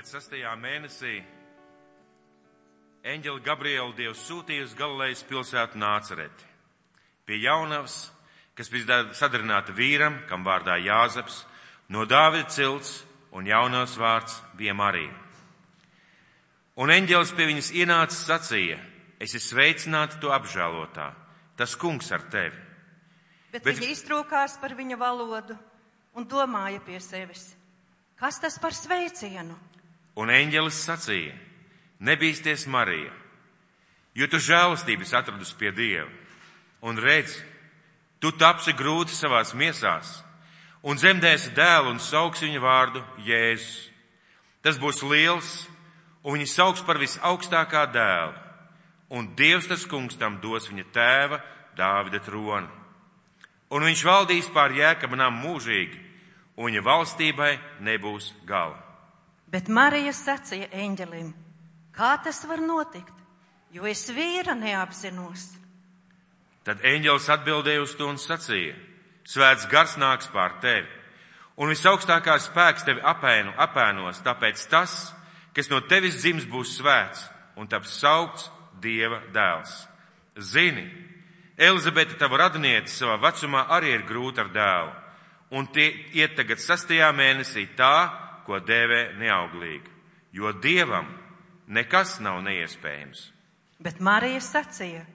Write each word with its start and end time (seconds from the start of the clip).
Bet 0.00 0.08
sastajā 0.08 0.54
mēnesī 0.56 1.18
eņģeli 3.04 3.42
Gabriela 3.44 3.90
Dievs 3.92 4.22
sūtīja 4.24 4.64
uz 4.64 4.72
Galilejas 4.72 5.20
pilsētu 5.28 5.76
Nācereti. 5.76 6.46
Pie 7.28 7.36
jaunavas, 7.42 8.06
kas 8.56 8.72
bija 8.72 9.02
sadarināta 9.12 9.76
vīram, 9.76 10.16
kam 10.24 10.40
vārdā 10.48 10.78
Jāzeps, 10.80 11.42
no 11.92 12.08
Dāvida 12.08 12.48
cilts, 12.48 12.94
un 13.36 13.52
jaunavas 13.52 14.00
vārds 14.00 14.40
bija 14.56 14.72
Marija. 14.72 15.12
Un 16.80 16.96
eņģelis 16.96 17.36
pie 17.36 17.52
viņas 17.52 17.72
ienāca 17.84 18.16
sacīja, 18.16 18.80
es 19.20 19.36
esmu 19.36 19.50
sveicināta 19.50 20.16
tu 20.16 20.32
apžēlotā, 20.32 21.10
tas 21.60 21.76
kungs 21.76 22.08
ar 22.08 22.24
tevi. 22.32 22.56
Bet, 23.52 23.66
Bet 23.66 23.74
viņa 23.76 23.92
iztrūkās 23.98 24.56
par 24.64 24.72
viņa 24.80 24.96
valodu 24.96 25.60
un 26.16 26.24
domāja 26.24 26.80
pie 26.88 27.04
sevis, 27.04 27.50
kas 28.16 28.40
tas 28.40 28.56
par 28.56 28.72
sveicienu? 28.72 29.66
Un 30.20 30.28
eņģelis 30.28 30.80
sacīja, 30.84 31.36
nebīsties 32.04 32.66
Marija, 32.68 33.12
jo 34.12 34.26
tu 34.28 34.40
žēlastības 34.42 35.14
atradus 35.16 35.54
pie 35.56 35.72
Dieva. 35.72 36.10
Un 36.84 36.98
redz, 37.00 37.38
tu 38.20 38.32
tapsi 38.36 38.74
grūti 38.76 39.16
savās 39.16 39.54
miesās 39.56 40.18
un 40.82 40.96
dzemdēsi 40.96 41.52
dēlu 41.56 41.94
un 41.94 42.00
sauks 42.00 42.44
viņa 42.44 42.60
vārdu 42.62 43.02
Jēzus. 43.26 43.88
Tas 44.60 44.76
būs 44.80 45.00
liels, 45.08 45.50
un 46.24 46.36
viņi 46.36 46.48
sauks 46.52 46.82
par 46.84 47.00
visaugstākā 47.00 47.86
dēlu, 47.94 48.34
un 49.16 49.30
Dievs 49.36 49.70
tas 49.70 49.86
kungs 49.88 50.18
tam 50.20 50.38
dos 50.42 50.68
viņa 50.68 50.84
tēva 50.92 51.40
Dāvida 51.76 52.20
troni. 52.20 52.68
Un 53.70 53.86
viņš 53.86 54.00
valdīs 54.04 54.48
pār 54.52 54.74
jēkabanām 54.74 55.36
mūžīgi, 55.44 55.98
un 56.58 56.68
viņa 56.68 56.82
valstībai 56.84 57.52
nebūs 57.86 58.32
gala. 58.44 58.89
Bet 59.50 59.66
Marija 59.66 60.12
sacīja 60.14 60.68
eņģelim, 60.78 61.32
kā 61.96 62.12
tas 62.22 62.44
var 62.46 62.62
notikt, 62.62 63.16
jo 63.74 63.86
es 63.90 64.04
vīra 64.14 64.54
neapzinos. 64.54 65.48
Tad 66.62 66.84
eņģelis 66.86 67.26
atbildēja 67.34 67.82
uz 67.82 67.96
to 67.98 68.06
un 68.06 68.20
sacīja, 68.20 68.76
svēts 69.26 69.66
gars 69.72 69.96
nāks 69.98 70.30
pār 70.30 70.60
tevi, 70.62 70.86
un 71.58 71.72
visaugstākās 71.72 72.46
spēks 72.46 72.86
tevi 72.86 73.02
apēnu, 73.02 73.56
apēnos, 73.58 74.22
tāpēc 74.22 74.62
tas, 74.70 74.94
kas 75.56 75.70
no 75.72 75.82
tevis 75.82 76.20
dzims, 76.22 76.46
būs 76.46 76.76
svēts 76.78 77.26
un 77.58 77.66
taps 77.66 77.98
saukts 77.98 78.50
Dieva 78.80 79.18
dēls. 79.34 79.72
Zini, 80.40 80.86
Elizabete, 81.60 82.14
tava 82.16 82.38
radiniece, 82.46 82.94
savā 82.94 83.18
vecumā 83.20 83.66
arī 83.74 83.96
ir 83.98 84.06
grūta 84.08 84.46
ar 84.46 84.54
dēlu, 84.54 84.92
un 85.58 85.66
tie 85.74 85.90
iet 86.16 86.38
tagad 86.38 86.62
sastajā 86.62 87.10
mēnesī 87.12 87.66
tā, 87.76 88.29
ko 88.50 88.58
dēvē 88.66 89.14
neauglīgi, 89.20 89.94
jo 90.34 90.50
Dievam 90.58 91.06
nekas 91.70 92.18
nav 92.18 92.42
neiespējams. 92.42 93.28
Bet 93.80 94.02
Marija 94.02 94.42
sacīja, 94.42 95.06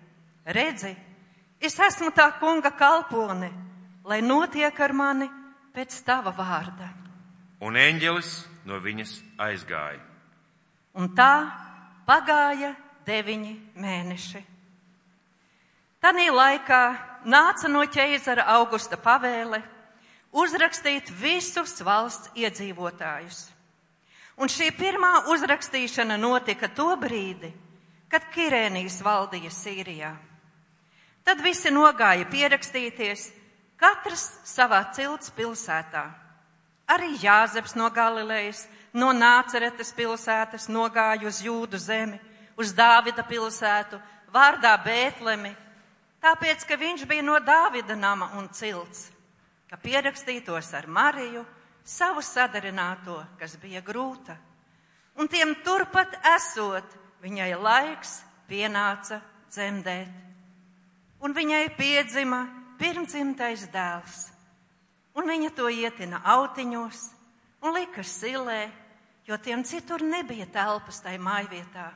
redzi, 0.47 0.95
es 1.59 1.75
esmu 1.80 2.16
tā 2.16 2.31
kunga 2.39 2.72
kalpone 2.80 3.52
lai 4.06 4.22
notiek 4.22 4.80
ar 4.80 4.94
mani 4.94 5.28
pēc 5.73 5.97
tava 6.06 6.31
vārda. 6.36 6.89
Un 7.66 7.78
eņģelis 7.80 8.31
no 8.69 8.78
viņas 8.81 9.17
aizgāja. 9.41 10.02
Un 10.95 11.11
tā 11.17 11.33
pagāja 12.08 12.75
deviņi 13.08 13.53
mēneši. 13.81 14.41
Tanī 16.00 16.28
laikā 16.30 16.81
nāca 17.25 17.69
no 17.72 17.81
ķeizara 17.89 18.45
augusta 18.56 18.97
pavēle 19.02 19.63
uzrakstīt 20.36 21.09
visus 21.22 21.80
valsts 21.86 22.31
iedzīvotājus. 22.36 23.45
Un 24.36 24.52
šī 24.52 24.67
pirmā 24.75 25.30
uzrakstīšana 25.31 26.17
notika 26.19 26.67
to 26.67 26.89
brīdi, 27.00 27.53
kad 28.11 28.28
Kirēnijas 28.33 29.00
valdīja 29.03 29.52
Sīrijā. 29.53 30.11
Tad 31.25 31.41
visi 31.41 31.72
nogāja 31.72 32.28
pierakstīties 32.30 33.29
Katrs 33.79 34.28
savā 34.47 34.84
cilts 34.96 35.31
pilsētā. 35.35 36.03
Arī 36.91 37.16
Jāzeps 37.17 37.73
no 37.75 37.90
Galilejas, 37.90 38.67
no 38.94 39.09
Nāceretes 39.16 39.91
pilsētas 39.96 40.69
nogāja 40.69 41.28
uz 41.28 41.41
Jūdu 41.44 41.79
zemi, 41.81 42.19
uz 42.59 42.75
Dāvida 42.75 43.25
pilsētu, 43.25 44.00
vārdā 44.31 44.75
Bētlemi, 44.84 45.56
tāpēc, 46.22 46.67
ka 46.67 46.78
viņš 46.78 47.07
bija 47.09 47.25
no 47.25 47.40
Dāvida 47.44 47.97
nama 47.97 48.29
un 48.38 48.47
cilts, 48.53 49.09
ka 49.70 49.78
pierakstītos 49.81 50.74
ar 50.78 50.88
Mariju, 50.88 51.46
savu 51.86 52.22
sadarināto, 52.26 53.18
kas 53.40 53.58
bija 53.62 53.81
grūta. 53.86 54.38
Un 55.16 55.30
tiem 55.31 55.53
turpat 55.64 56.18
esot, 56.36 56.86
viņai 57.24 57.52
laiks 57.58 58.20
pienāca 58.50 59.22
dzemdēt. 59.50 60.12
Un 61.24 61.34
viņai 61.34 61.70
piedzima 61.78 62.44
pirmdzimtais 62.78 63.70
dēls, 63.74 64.18
un 65.16 65.30
viņa 65.30 65.53
to 65.56 65.70
ietina 65.72 66.20
autiņos 66.36 67.06
un 67.64 67.74
lika 67.74 68.03
silē, 68.03 68.68
jo 69.26 69.38
tiem 69.42 69.64
citur 69.66 70.03
nebija 70.03 70.46
telpas 70.52 71.00
tai 71.02 71.16
mājvietā. 71.18 71.88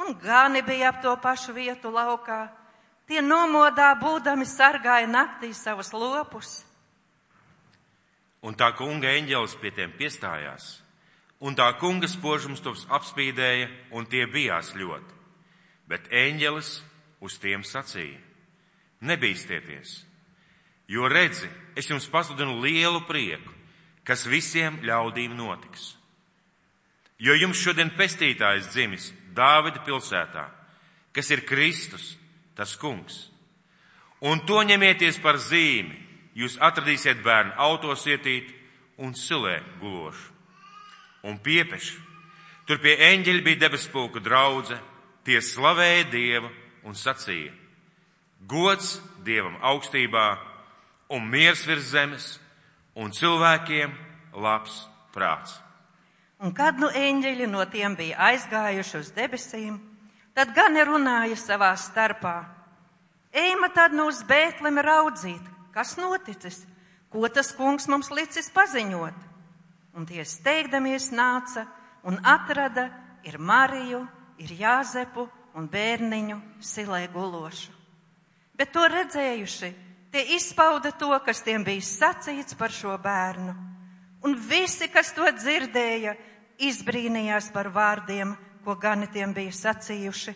Un 0.00 0.14
gani 0.20 0.62
bija 0.62 0.92
ap 0.92 1.00
to 1.02 1.12
pašu 1.20 1.52
vietu 1.56 1.90
laukā, 1.92 2.46
tie 3.10 3.22
nomodā 3.26 3.90
būdami 3.98 4.46
sargāja 4.46 5.08
naktī 5.10 5.50
savus 5.56 5.90
lopus. 5.92 6.60
Un 8.46 8.54
tā 8.56 8.70
kunga 8.78 9.10
eņģelis 9.18 9.56
pie 9.60 9.72
tiem 9.74 9.90
piestājās, 9.98 10.78
un 11.44 11.56
tā 11.58 11.66
kunga 11.80 12.08
spožums 12.08 12.62
tos 12.64 12.86
apspīdēja, 12.88 13.68
un 13.92 14.06
tie 14.06 14.24
bijās 14.30 14.72
ļoti. 14.78 15.18
Bet 15.90 16.06
eņģelis 16.14 16.70
uz 17.20 17.36
tiem 17.42 17.66
sacīja: 17.66 18.20
Nebīsties, 19.04 20.04
jo 20.88 21.08
redzi, 21.08 21.50
es 21.76 21.90
jums 21.90 22.08
pasludinu 22.08 22.60
lielu 22.62 23.02
prieku, 23.08 23.52
kas 24.04 24.26
visiem 24.26 24.78
ļaudīm 24.86 25.34
notiks. 25.36 25.96
Jo 27.20 27.34
jums 27.36 27.60
šodien 27.60 27.90
pestītājs 27.92 28.70
dzimis 28.72 29.10
Dāvida 29.36 29.82
pilsētā, 29.84 30.46
kas 31.12 31.28
ir 31.30 31.44
Kristus, 31.46 32.16
tas 32.60 32.76
kungs. 32.76 33.30
Un 34.20 34.42
to 34.44 34.60
ņemieties 34.60 35.16
par 35.24 35.38
zīmi, 35.40 35.96
jūs 36.36 36.58
atradīsiet 36.60 37.22
bērnu 37.24 37.56
autosietīt 37.56 38.52
un 39.00 39.14
silē 39.16 39.62
gulošu. 39.80 40.26
Un 41.24 41.38
piepeši, 41.40 41.96
tur 42.68 42.80
pie 42.84 42.98
eņģeļa 43.10 43.44
bija 43.44 43.62
debespulka 43.64 44.20
draudze, 44.20 44.76
tie 45.24 45.40
slavēja 45.40 46.04
Dievu 46.12 46.52
un 46.84 46.96
sacīja, 46.96 47.52
gods 48.48 48.98
Dievam 49.24 49.56
augstībā 49.72 50.28
un 51.16 51.28
miers 51.32 51.64
virs 51.68 51.90
zemes 51.92 52.30
un 52.96 53.12
cilvēkiem 53.12 53.92
labs 54.36 54.82
prāts. 55.16 55.56
Un 56.40 56.52
kad 56.56 56.76
nu 56.80 56.88
eņģeļi 56.92 57.48
no 57.52 57.64
tiem 57.72 57.96
bija 57.96 58.20
aizgājuši 58.30 59.00
uz 59.00 59.12
debesīm, 59.16 59.80
tad 60.34 60.54
gan 60.56 60.76
runāja 60.86 61.38
savā 61.38 61.72
starpā. 61.78 62.36
Ejma 63.30 63.70
tad 63.74 63.94
nu 63.94 64.08
uz 64.10 64.22
Bētlemi 64.26 64.82
raudzīt, 64.82 65.42
kas 65.74 65.96
noticis, 66.00 66.64
ko 67.10 67.28
tas 67.28 67.52
kungs 67.54 67.88
mums 67.88 68.10
licis 68.10 68.50
paziņot. 68.54 69.26
Un 69.94 70.06
tie 70.06 70.24
steigdamies 70.24 71.10
nāca 71.14 71.66
un 72.06 72.18
atrada 72.22 72.88
ir 73.26 73.38
Mariju, 73.38 74.06
ir 74.38 74.54
Jāzepu 74.58 75.28
un 75.54 75.66
bērniņu 75.70 76.40
silē 76.62 77.04
gulošu 77.12 77.80
bet 78.60 78.74
to 78.76 78.84
redzējuši, 78.92 79.70
tie 80.12 80.22
izpauda 80.36 80.92
to, 80.92 81.14
kas 81.24 81.40
tiem 81.46 81.64
bija 81.64 81.80
sacīts 81.80 82.58
par 82.60 82.74
šo 82.74 82.92
bērnu. 83.00 83.54
Un 84.28 84.36
visi, 84.36 84.90
kas 84.92 85.14
to 85.16 85.24
dzirdēja, 85.32 86.12
izbrīnījās 86.60 87.48
par 87.54 87.70
vārdiem, 87.72 88.34
ko 88.64 88.76
gani 88.80 89.08
tiem 89.12 89.34
bija 89.36 89.52
sacījuši. 89.52 90.34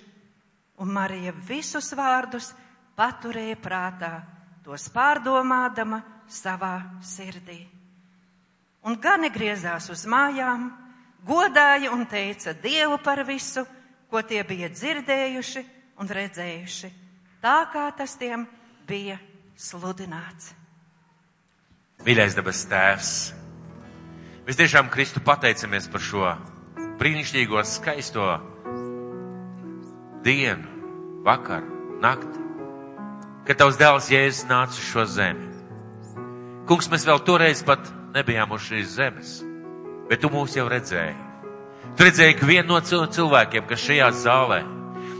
Un 0.82 0.91
Marija 0.91 1.32
visus 1.47 1.93
vārdus 1.94 2.50
paturēja 2.99 3.59
prātā, 3.62 4.12
tos 4.65 4.88
pārdomādama 4.91 6.00
savā 6.26 6.75
sirdī. 7.03 7.61
Un 8.85 8.99
gani 9.00 9.31
griezās 9.32 9.87
uz 9.91 10.03
mājām, 10.11 10.67
godāja 11.25 11.93
un 11.94 12.05
teica 12.11 12.53
Dievu 12.59 12.99
par 13.05 13.23
visu, 13.25 13.65
ko 14.11 14.23
tie 14.23 14.43
bija 14.44 14.69
dzirdējuši 14.69 15.65
un 16.03 16.11
redzējuši 16.11 16.93
tā 17.44 17.61
kā 17.73 17.85
tas 17.93 18.17
tiem 18.17 18.47
bija 18.88 19.19
sludināts. 19.56 20.55
Mīļais 22.05 22.37
dabas 22.37 22.65
tēvs, 22.69 23.11
mēs 24.47 24.59
tiešām 24.61 24.91
Kristu 24.93 25.23
pateicamies 25.25 25.88
par 25.93 26.05
šo 26.05 26.25
brīnišķīgo, 27.00 27.62
skaisto 27.67 28.29
dienu, 30.25 30.69
vakaru, 31.25 31.99
nakti, 32.00 32.44
kad 33.49 33.61
tavs 33.61 33.81
dēls 33.81 34.08
Jēzus 34.12 34.46
nāca 34.49 34.79
uz 34.79 34.87
šo 34.88 35.05
zemi. 35.08 35.50
Kungs, 36.69 36.88
mēs 36.88 37.05
vēl 37.05 37.20
toreiz 37.26 37.61
pat 37.67 37.91
nebijām 38.14 38.55
uz 38.56 38.64
šīs 38.70 38.94
zemes, 38.96 39.35
bet 40.08 40.23
tu 40.23 40.31
mūs 40.32 40.55
jau 40.56 40.64
redzēji. 40.70 41.17
Tu 41.94 42.06
redzēji 42.06 42.35
ikvienu 42.38 42.73
no 42.73 42.81
cilvēkiem, 42.81 43.67
kas 43.69 43.85
šajā 43.85 44.08
zālē. 44.23 44.62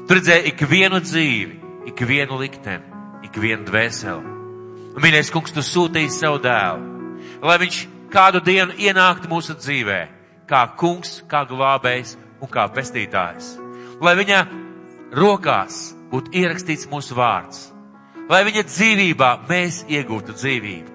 Tu 0.09 0.17
redzēji 0.17 0.55
ikvienu 0.55 1.01
dzīvi, 1.05 1.59
ikvienu 1.93 2.39
likteni, 2.41 3.03
ikvienu 3.29 3.67
dvēseli. 3.69 4.33
Mīļais 5.05 5.31
kungs, 5.35 5.53
tu 5.53 5.63
sūtīji 5.65 6.13
savu 6.15 6.41
dēlu, 6.43 7.13
lai 7.45 7.59
viņš 7.61 7.79
kādu 8.15 8.41
dienu 8.45 8.77
ienāktu 8.79 9.29
mūsu 9.29 9.57
dzīvē, 9.59 10.01
kā 10.49 10.65
kungs, 10.79 11.23
kā 11.31 11.45
glābējs 11.49 12.17
un 12.43 12.51
kā 12.51 12.67
pestītājs. 12.75 13.55
Lai 14.05 14.15
viņa 14.19 14.41
rokās 15.15 15.95
būtu 16.11 16.35
ierakstīts 16.37 16.89
mūsu 16.91 17.17
vārds, 17.19 17.71
lai 18.29 18.43
viņa 18.47 18.67
dzīvībā 18.69 19.31
mēs 19.49 19.85
iegūtu 19.89 20.37
dzīvību. 20.37 20.93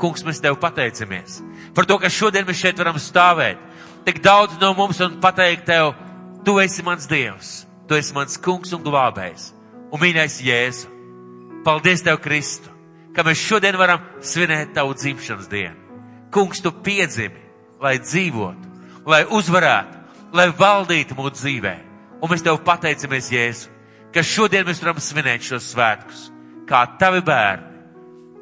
Kungs, 0.00 0.24
mēs 0.24 0.40
tev 0.40 0.56
pateicamies 0.60 1.40
par 1.76 1.86
to, 1.86 1.98
ka 2.00 2.10
šodien 2.10 2.46
mēs 2.48 2.60
šeit 2.60 2.78
varam 2.80 2.98
stāvēt. 2.98 3.58
Tik 4.06 4.22
daudz 4.24 4.56
no 4.60 4.72
mums 4.74 5.00
un 5.04 5.18
pateikt 5.20 5.66
tev, 5.68 5.92
tu 6.44 6.56
esi 6.62 6.82
mans 6.82 7.06
Dievs, 7.08 7.66
tu 7.88 7.98
esi 7.98 8.14
mans 8.16 8.38
kungs 8.40 8.72
un 8.72 8.82
glābējs. 8.84 9.50
Un 9.92 10.00
mīļais 10.00 10.38
Jēzu, 10.46 10.88
paldies 11.66 12.04
tev, 12.06 12.20
Kristu, 12.22 12.70
ka 13.14 13.24
mēs 13.26 13.42
šodien 13.42 13.76
varam 13.76 14.02
svinēt 14.24 14.72
tavu 14.76 14.94
dzimšanas 14.96 15.50
dienu. 15.50 15.76
Kungs, 16.32 16.62
tu 16.62 16.72
piedzimi, 16.72 17.42
lai 17.82 17.98
dzīvotu, 17.98 18.69
lai 19.10 19.24
uzvarētu, 19.26 20.00
lai 20.36 20.48
valdītu 20.56 21.18
mūsu 21.18 21.36
dzīvē. 21.40 21.74
Un 22.20 22.30
mēs 22.30 22.44
tev 22.46 22.60
pateicamies, 22.64 23.30
Jēzu, 23.32 23.76
ka 24.14 24.24
šodien 24.24 24.66
mēs 24.68 24.82
varam 24.82 25.00
svinēt 25.02 25.44
šos 25.46 25.70
svētkus, 25.74 26.26
kā 26.68 26.84
tavi 27.00 27.22
bērni, 27.24 27.86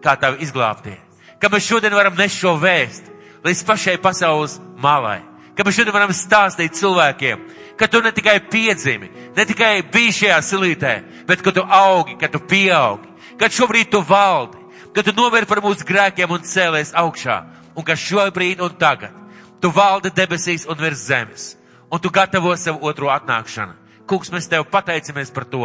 kā 0.02 0.16
tavi 0.20 0.42
izglābtie 0.46 0.98
ka 1.40 1.50
mēs 1.50 1.66
šodien 1.66 1.94
varam 1.94 2.16
nest 2.18 2.38
šo 2.38 2.56
vēstu 2.60 3.14
līdz 3.46 3.64
pašai 3.66 3.96
pasaules 4.02 4.58
malai, 4.82 5.20
ka 5.54 5.66
mēs 5.66 5.78
šodien 5.78 5.94
varam 5.94 6.14
stāstīt 6.14 6.76
cilvēkiem, 6.78 7.44
ka 7.78 7.86
tu 7.90 8.02
ne 8.02 8.12
tikai 8.14 8.38
piedzimi, 8.50 9.10
ne 9.36 9.44
tikai 9.46 9.82
biji 9.92 10.16
šajā 10.22 10.38
silītē, 10.44 10.94
bet 11.28 11.42
ka 11.44 11.54
tu 11.54 11.62
augi, 11.62 12.18
ka 12.18 12.30
tu 12.32 12.42
pieaugi, 12.42 13.14
ka 13.38 13.50
šobrīd 13.54 13.92
tu 13.94 14.02
valdi, 14.02 14.58
ka 14.94 15.04
tu 15.06 15.14
novēr 15.14 15.46
par 15.46 15.62
mūsu 15.62 15.86
grēkiem 15.86 16.34
un 16.34 16.42
cēlies 16.42 16.94
augšā, 16.98 17.38
un 17.78 17.86
ka 17.86 17.94
šobrīd 17.94 18.64
un 18.64 18.74
tagad 18.80 19.14
tu 19.60 19.72
valdi 19.74 20.12
debesīs 20.14 20.66
un 20.68 20.78
virs 20.80 21.06
zemes, 21.08 21.48
un 21.90 22.00
tu 22.00 22.10
gatavo 22.10 22.54
savu 22.56 22.86
otro 22.88 23.12
atnākšanu. 23.12 23.74
Kungs, 24.08 24.32
mēs 24.32 24.48
tev 24.48 24.64
pateicamies 24.72 25.32
par 25.34 25.44
to, 25.44 25.64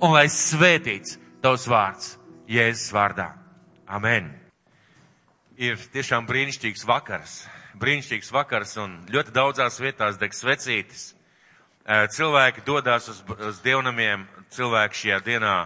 un 0.00 0.12
lai 0.14 0.28
svētīts 0.30 1.18
tavs 1.42 1.66
vārds 1.70 2.14
Jēzus 2.50 2.92
vārdā. 2.94 3.32
Amen 3.90 4.40
ir 5.60 5.76
tiešām 5.92 6.24
brīnišķīgs 6.28 6.86
vakars. 6.88 7.42
Brīnišķīgs 7.80 8.32
vakars 8.32 8.76
un 8.80 8.96
ļoti 9.12 9.34
daudzās 9.36 9.76
vietās 9.80 10.16
deg 10.20 10.32
svecītis. 10.34 11.10
Cilvēki 12.16 12.64
dodas 12.64 13.08
uz, 13.12 13.20
uz 13.36 13.60
dievnamiem, 13.64 14.24
cilvēki 14.54 15.00
šajā 15.02 15.18
dienā 15.26 15.56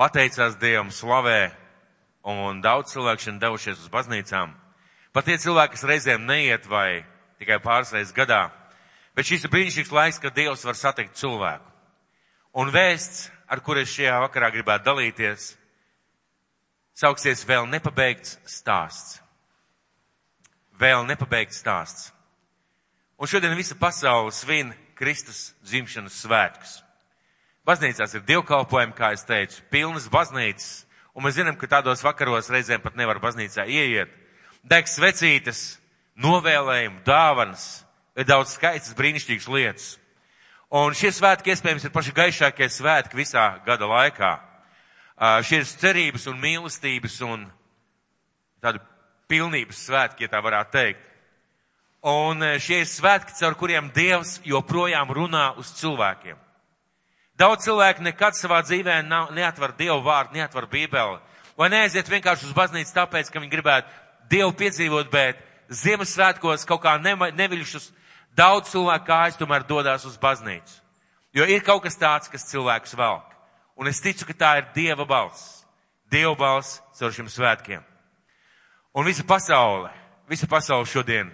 pateicās 0.00 0.58
Dievam, 0.60 0.90
slavē, 0.92 1.54
un 2.28 2.60
daudz 2.64 2.92
cilvēku 2.92 3.24
šodien 3.24 3.40
devušies 3.40 3.80
uz 3.80 3.92
baznīcām. 3.92 4.52
Pat 5.14 5.28
tie 5.28 5.36
cilvēki, 5.38 5.76
kas 5.76 5.86
reizēm 5.86 6.24
neiet 6.26 6.64
vai 6.66 7.04
tikai 7.38 7.60
pāris 7.62 7.92
reizes 7.94 8.14
gadā, 8.16 8.48
bet 9.14 9.28
šis 9.28 9.44
ir 9.46 9.52
brīnišķīgs 9.52 9.92
laiks, 9.94 10.18
kad 10.18 10.34
Dievs 10.34 10.64
var 10.66 10.74
satikt 10.74 11.14
cilvēku. 11.20 11.70
Un 12.58 12.72
vēsts, 12.74 13.28
ar 13.46 13.62
kur 13.62 13.78
es 13.78 13.92
šajā 13.94 14.16
vakarā 14.24 14.50
gribētu 14.54 14.88
dalīties, 14.88 15.52
sauksies 16.98 17.44
vēl 17.46 17.68
nepabeigts 17.70 18.40
stāsts. 18.50 19.20
Vēl 20.78 21.06
nepabeigts 21.06 21.60
stāsts. 21.62 22.10
Un 23.18 23.30
šodien 23.30 23.54
visa 23.54 23.76
pasaule 23.78 24.34
svin 24.34 24.72
Kristus 24.98 25.52
dzimšanas 25.62 26.18
svētkus. 26.24 26.74
Baznīcās 27.64 28.18
ir 28.18 28.26
dievkalpojumi, 28.26 28.98
kā 28.98 29.14
es 29.14 29.22
teicu, 29.24 29.62
pilnas 29.70 30.10
baznīcas, 30.12 30.84
un 31.14 31.24
mēs 31.24 31.38
zinām, 31.38 31.56
ka 31.56 31.70
tādos 31.70 32.02
vakaros 32.04 32.50
reizēm 32.50 32.82
pat 32.82 32.98
nevar 32.98 33.22
baznīcā 33.22 33.64
ieiet. 33.70 34.23
Deg 34.64 34.88
svecītes, 34.88 35.76
novēlējumi, 36.16 37.02
dāvanas, 37.04 37.84
ir 38.16 38.24
daudz 38.24 38.54
skaistas, 38.56 38.96
brīnišķīgas 38.96 39.48
lietas. 39.52 39.88
Un 40.74 40.96
šie 40.96 41.12
svētki 41.12 41.52
iespējams 41.52 41.84
ir 41.84 41.92
paši 41.94 42.14
gaišākie 42.16 42.68
svētki 42.72 43.18
visā 43.20 43.44
gada 43.66 43.86
laikā 43.86 44.32
šīs 45.46 45.76
cerības 45.78 46.26
un 46.26 46.40
mīlestības 46.42 47.20
un 47.28 47.44
tādu 48.64 48.80
pilnības 49.30 49.84
svētki, 49.86 50.24
ja 50.24 50.32
tā 50.32 50.40
varētu 50.42 50.72
teikt. 50.74 51.10
Un 52.04 52.42
šie 52.60 52.82
ir 52.82 52.88
svētki, 52.88 53.36
caur 53.38 53.54
kuriem 53.56 53.92
Dievs 53.94 54.38
joprojām 54.44 55.12
runā 55.14 55.54
uz 55.60 55.70
cilvēkiem. 55.78 56.40
Daudz 57.38 57.64
cilvēku 57.64 58.04
nekad 58.04 58.36
savā 58.36 58.60
dzīvē 58.62 59.00
nav, 59.06 59.32
neatver 59.34 59.72
Dievu 59.78 60.02
vārdu, 60.04 60.36
neatver 60.36 60.66
Bībeli. 60.70 61.20
Vai 61.58 61.70
neaiziet 61.70 62.10
vienkārši 62.10 62.48
uz 62.48 62.54
baznīcu 62.54 62.92
tāpēc, 62.94 63.30
ka 63.30 63.40
viņi 63.40 63.52
gribētu 63.52 64.03
Dievu 64.30 64.52
piedzīvot, 64.56 65.10
bet 65.12 65.40
Ziemassvētkos 65.72 66.66
kaut 66.68 66.82
kā 66.84 66.96
neviļšus 67.00 67.90
daudz 68.36 68.72
cilvēku 68.72 69.08
kājas 69.08 69.38
tomēr 69.40 69.64
dodas 69.68 70.04
uz 70.08 70.18
baznīcu. 70.20 70.80
Jo 71.34 71.46
ir 71.50 71.64
kaut 71.66 71.82
kas 71.82 71.98
tāds, 71.98 72.30
kas 72.30 72.46
cilvēkus 72.50 72.94
velk. 72.98 73.32
Un 73.74 73.90
es 73.90 74.00
ticu, 74.02 74.26
ka 74.28 74.34
tā 74.38 74.50
ir 74.60 74.68
Dieva 74.74 75.06
balss. 75.06 75.64
Dieva 76.10 76.34
balss 76.38 76.78
caur 76.94 77.14
šiem 77.14 77.30
svētkiem. 77.30 77.82
Un 78.94 79.06
visa 79.08 79.24
pasaule, 79.26 79.90
visa 80.30 80.46
pasaule 80.46 80.86
šodien. 80.86 81.32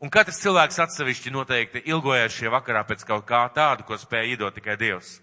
Un 0.00 0.12
katrs 0.12 0.38
cilvēks 0.40 0.78
atsevišķi 0.84 1.32
noteikti 1.34 1.82
ilgojas 1.90 2.36
šajā 2.36 2.52
vakarā 2.54 2.84
pēc 2.88 3.02
kaut 3.08 3.26
kā 3.28 3.42
tādu, 3.52 3.84
ko 3.84 3.98
spēja 3.98 4.30
iedot 4.30 4.54
tikai 4.54 4.78
Dievs. 4.80 5.18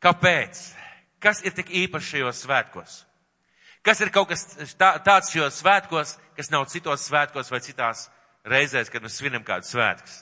Kāpēc? 0.00 0.62
Kas 1.20 1.44
ir 1.44 1.52
tik 1.52 1.68
īpašs 1.84 2.14
šajos 2.14 2.40
svētkos? 2.46 2.94
Kas 3.82 4.00
ir 4.04 4.10
kaut 4.12 4.28
kas 4.28 4.44
tā, 4.76 4.92
tāds 5.00 5.30
šajos 5.32 5.60
svētkos, 5.62 6.16
kas 6.36 6.50
nav 6.52 6.66
citos 6.68 7.06
svētkos 7.08 7.48
vai 7.52 7.62
citās 7.64 8.08
reizēs, 8.44 8.90
kad 8.92 9.02
mēs 9.02 9.16
svinam 9.16 9.44
kādu 9.44 9.68
svētkus? 9.68 10.20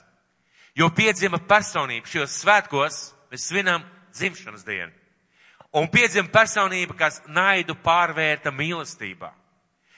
Jo 0.79 0.87
piedzima 0.95 1.41
personība 1.43 2.07
šajos 2.07 2.37
svētkos, 2.39 2.99
mēs 3.33 3.49
svinam 3.49 3.83
dzimšanas 4.15 4.63
dienu. 4.63 4.93
Un 5.75 5.89
piedzima 5.91 6.31
personība, 6.31 6.95
kas 6.97 7.19
naidu 7.27 7.75
pārvērta 7.83 8.53
mīlestībā. 8.55 9.33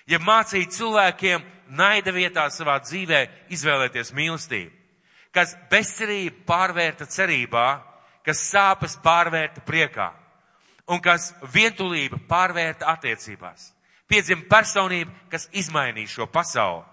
Ja 0.10 0.18
mācīja 0.20 0.72
cilvēkiem 0.74 1.46
naida 1.78 2.12
vietā 2.12 2.48
savā 2.52 2.80
dzīvē 2.82 3.22
izvēlēties 3.54 4.12
mīlestību, 4.18 4.74
kas 5.32 5.54
bezcerība 5.70 6.42
pārvērta 6.50 7.06
cerībā, 7.08 7.68
kas 8.26 8.42
sāpes 8.50 8.98
pārvērta 9.06 9.62
priekā 9.64 10.10
un 10.92 11.00
kas 11.04 11.32
vientulība 11.54 12.20
pārvērta 12.28 12.90
attiecībās. 12.92 13.72
Piedzima 14.12 14.44
personība, 14.50 15.14
kas 15.32 15.48
izmainīja 15.56 16.18
šo 16.18 16.28
pasauli. 16.28 16.84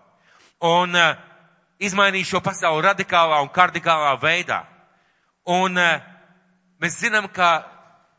Un 0.63 0.95
uh, 0.95 1.17
izmainīja 1.83 2.35
šo 2.35 2.43
pasauli 2.45 2.87
radikālā 2.87 3.41
un 3.43 3.51
kardikālā 3.51 4.15
veidā. 4.23 4.63
Un 5.51 5.79
uh, 5.79 5.99
Mēs 6.79 7.01
zinām, 7.03 7.27
ka 7.27 7.67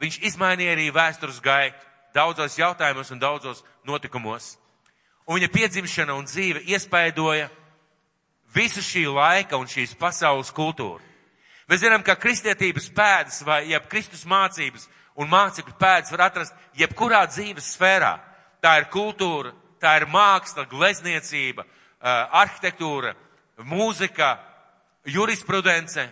viņš 0.04 0.20
izmainīja 0.28 0.74
arī 0.76 0.90
vēstures 0.92 1.40
gaitu 1.40 1.80
daudzos 2.16 2.58
jautājumos 2.60 3.12
un 3.14 3.22
daudzos 3.22 3.62
notikumos. 3.88 4.58
Un 5.24 5.40
viņa 5.40 5.50
piedzimšana 5.54 6.16
un 6.18 6.28
dzīve 6.28 6.66
iespaidoja 6.68 7.48
visu 8.56 8.84
šī 8.84 9.06
laika 9.08 9.60
un 9.62 9.70
šīs 9.70 9.96
pasaules 9.96 10.52
kultūru. 10.52 11.00
Mēs 11.70 11.86
zinām, 11.86 12.04
ka 12.04 12.18
kristietības 12.20 12.90
pēdas 12.98 13.44
vai 13.48 13.62
jeb 13.70 13.86
Kristus 13.88 14.26
mācības 14.28 14.90
un 15.20 15.30
mācekļu 15.32 15.76
pēdas 15.80 16.14
var 16.16 16.28
atrast 16.30 16.56
jebkurā 16.80 17.26
dzīves 17.30 17.74
sfērā. 17.76 18.14
Tā 18.64 18.78
ir 18.80 18.90
kultūra, 18.92 19.52
tā 19.80 19.98
ir 20.00 20.08
māksla, 20.12 20.68
glezniecība, 20.72 21.66
arhitektūra, 22.00 23.14
mūzika, 23.68 24.38
jurisprudence, 25.08 26.08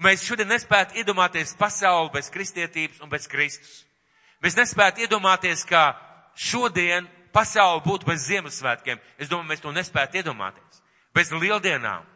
Mēs 0.00 0.22
šodien 0.24 0.48
nespētu 0.48 0.96
iedomāties 0.96 1.52
pasauli 1.60 2.08
bez 2.14 2.30
kristietības 2.32 3.02
un 3.04 3.10
bez 3.12 3.26
Kristus. 3.28 3.82
Mēs 4.40 4.56
nespētu 4.56 5.04
iedomāties, 5.04 5.66
ka 5.68 5.92
šodien 6.32 7.04
pasauli 7.36 7.82
būtu 7.84 8.08
bez 8.08 8.24
Ziemassvētkiem. 8.30 9.00
Es 9.20 9.28
domāju, 9.28 9.50
mēs 9.50 9.60
to 9.60 9.72
nespētu 9.76 10.22
iedomāties. 10.22 10.80
Bez 11.12 11.28
lieldienām, 11.34 12.06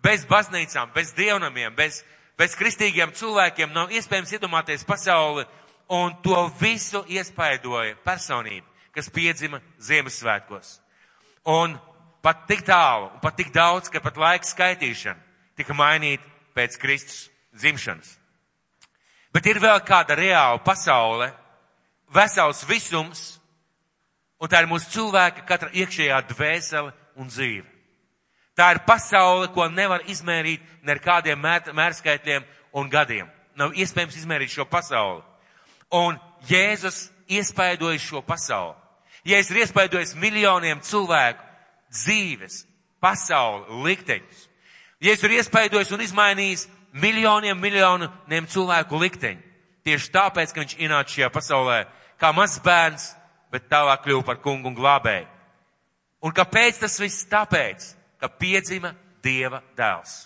bez 0.00 0.24
baznīcām, 0.30 0.94
bez 0.94 1.12
dievnamiem, 1.12 1.74
bez, 1.76 2.00
bez 2.40 2.56
kristīgiem 2.56 3.12
cilvēkiem 3.12 3.76
nav 3.76 3.92
iespējams 3.92 4.32
iedomāties 4.38 4.86
pasauli, 4.88 5.44
un 5.88 6.14
to 6.22 6.46
visu 6.60 7.04
iespaidoja 7.08 7.96
personība, 8.04 8.66
kas 8.94 9.10
piedzima 9.10 9.60
Ziemassvētkos. 9.82 10.78
Un 11.50 11.76
pat 12.24 12.46
tik 12.48 12.64
tālu, 12.64 13.10
un 13.12 13.20
pat 13.20 13.36
tik 13.36 13.52
daudz, 13.52 13.90
ka 13.92 14.00
pat 14.00 14.16
laika 14.16 14.48
skaitīšana 14.48 15.20
tika 15.58 15.76
mainīta 15.76 16.24
pēc 16.56 16.78
Kristus 16.80 17.28
dzimšanas. 17.54 18.16
Bet 19.34 19.46
ir 19.50 19.58
vēl 19.62 19.80
kāda 19.86 20.16
reāla 20.16 20.60
pasaule, 20.62 21.32
vesels 22.14 22.62
visums, 22.68 23.22
un 24.38 24.50
tā 24.50 24.62
ir 24.62 24.70
mūsu 24.70 24.92
cilvēka 24.94 25.44
katra 25.48 25.72
iekšējā 25.74 26.20
dvēsele 26.30 26.92
un 27.18 27.30
dzīve. 27.30 27.66
Tā 28.54 28.70
ir 28.70 28.84
pasaule, 28.86 29.48
ko 29.50 29.66
nevar 29.66 30.04
izmērīt 30.06 30.62
ne 30.86 30.94
ar 30.94 31.00
kādiem 31.02 31.40
mēr, 31.42 31.72
mērskaitļiem 31.74 32.44
un 32.78 32.90
gadiem. 32.90 33.30
Nav 33.58 33.74
iespējams 33.74 34.20
izmērīt 34.20 34.54
šo 34.54 34.66
pasauli. 34.70 35.22
Un 35.94 36.18
Jēzus 36.48 37.08
iespaidoja 37.30 38.00
šo 38.02 38.22
pasauli. 38.26 38.74
Jēzus 39.24 39.54
ir 39.54 39.62
iespaidojis 39.62 40.14
miljoniem 40.20 40.82
cilvēku 40.84 41.44
dzīves, 41.94 42.64
pasauli, 43.00 43.82
likteņus. 43.86 44.48
Jēzus 45.04 45.28
ir 45.28 45.36
iespaidojis 45.38 45.92
un 45.94 46.02
izmainījis 46.04 46.66
miljoniem, 47.00 47.58
miljoniem 47.60 48.48
cilvēku 48.50 49.00
likteņu. 49.00 49.52
Tieši 49.84 50.10
tāpēc, 50.12 50.52
ka 50.52 50.62
viņš 50.62 50.76
ienāca 50.80 51.12
šajā 51.12 51.30
pasaulē 51.32 51.78
kā 52.20 52.32
mazs 52.32 52.60
bērns, 52.64 53.10
bet 53.52 53.68
tālāk 53.70 54.04
kļuva 54.04 54.24
par 54.26 54.40
kungu 54.42 54.70
un 54.70 54.76
glābēju. 54.76 55.28
Un 56.24 56.32
kāpēc 56.32 56.80
tas 56.80 56.96
viss? 57.00 57.26
Tāpēc, 57.28 57.90
ka 58.20 58.30
piedzima 58.32 58.94
Dieva 59.24 59.60
dēls. 59.76 60.24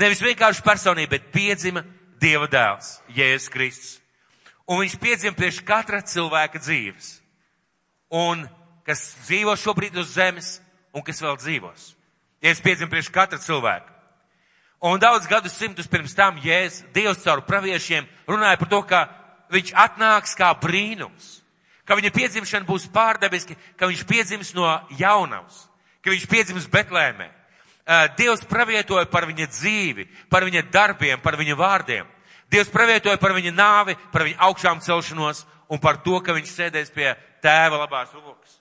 Nevis 0.00 0.22
vienkārši 0.24 0.64
personība, 0.64 1.16
bet 1.16 1.30
piedzima 1.32 1.84
Dieva 2.20 2.48
dēls, 2.50 2.98
Jēzus 3.16 3.52
Kristus. 3.52 4.03
Un 4.70 4.80
viņš 4.80 4.94
piedzima 5.00 5.36
priekš 5.36 5.60
katra 5.66 6.00
cilvēka 6.00 6.60
dzīves. 6.62 7.18
Un 8.14 8.46
kas 8.86 9.02
dzīvo 9.26 9.56
šobrīd 9.60 9.96
uz 10.00 10.14
zemes, 10.14 10.54
un 10.94 11.04
kas 11.04 11.20
vēl 11.20 11.36
dzīvos. 11.40 11.90
Jēzus 12.44 12.64
piedzima 12.64 12.92
priekš 12.92 13.10
katra 13.12 13.40
cilvēka. 13.40 13.92
Un 14.84 15.00
daudz 15.00 15.26
gadus 15.28 15.56
simtus 15.56 15.88
pirms 15.88 16.12
tam 16.16 16.36
Jēzus, 16.44 16.84
Dievs 16.92 17.22
caur 17.24 17.40
praviešiem 17.48 18.08
runāja 18.28 18.60
par 18.60 18.68
to, 18.68 18.80
ka 18.84 19.00
viņš 19.52 19.72
atnāks 19.80 20.34
kā 20.36 20.50
brīnums, 20.60 21.38
ka 21.88 21.96
viņa 21.96 22.12
piedzimšana 22.12 22.68
būs 22.68 22.88
pārdabiski, 22.92 23.56
ka 23.80 23.88
viņš 23.88 24.04
piedzims 24.08 24.52
no 24.56 24.68
jaunavas, 24.98 25.64
ka 26.04 26.12
viņš 26.12 26.26
piedzims 26.28 26.68
Betlēmē. 26.72 27.30
Dievs 28.16 28.44
pravietoja 28.48 29.04
par 29.12 29.26
viņa 29.28 29.48
dzīvi, 29.52 30.06
par 30.32 30.44
viņa 30.44 30.64
darbiem, 30.72 31.20
par 31.20 31.36
viņa 31.40 31.56
vārdiem. 31.56 32.08
Dievs 32.52 32.70
pravietoja 32.72 33.18
par 33.20 33.34
viņa 33.36 33.52
nāvi, 33.54 33.96
par 34.12 34.26
viņa 34.26 34.40
augšām 34.48 34.82
celšanos 34.84 35.44
un 35.72 35.80
par 35.80 36.02
to, 36.04 36.20
ka 36.20 36.36
viņš 36.36 36.52
sēdēs 36.52 36.92
pie 36.94 37.14
tēva 37.42 37.80
labās 37.80 38.12
rokas. 38.14 38.60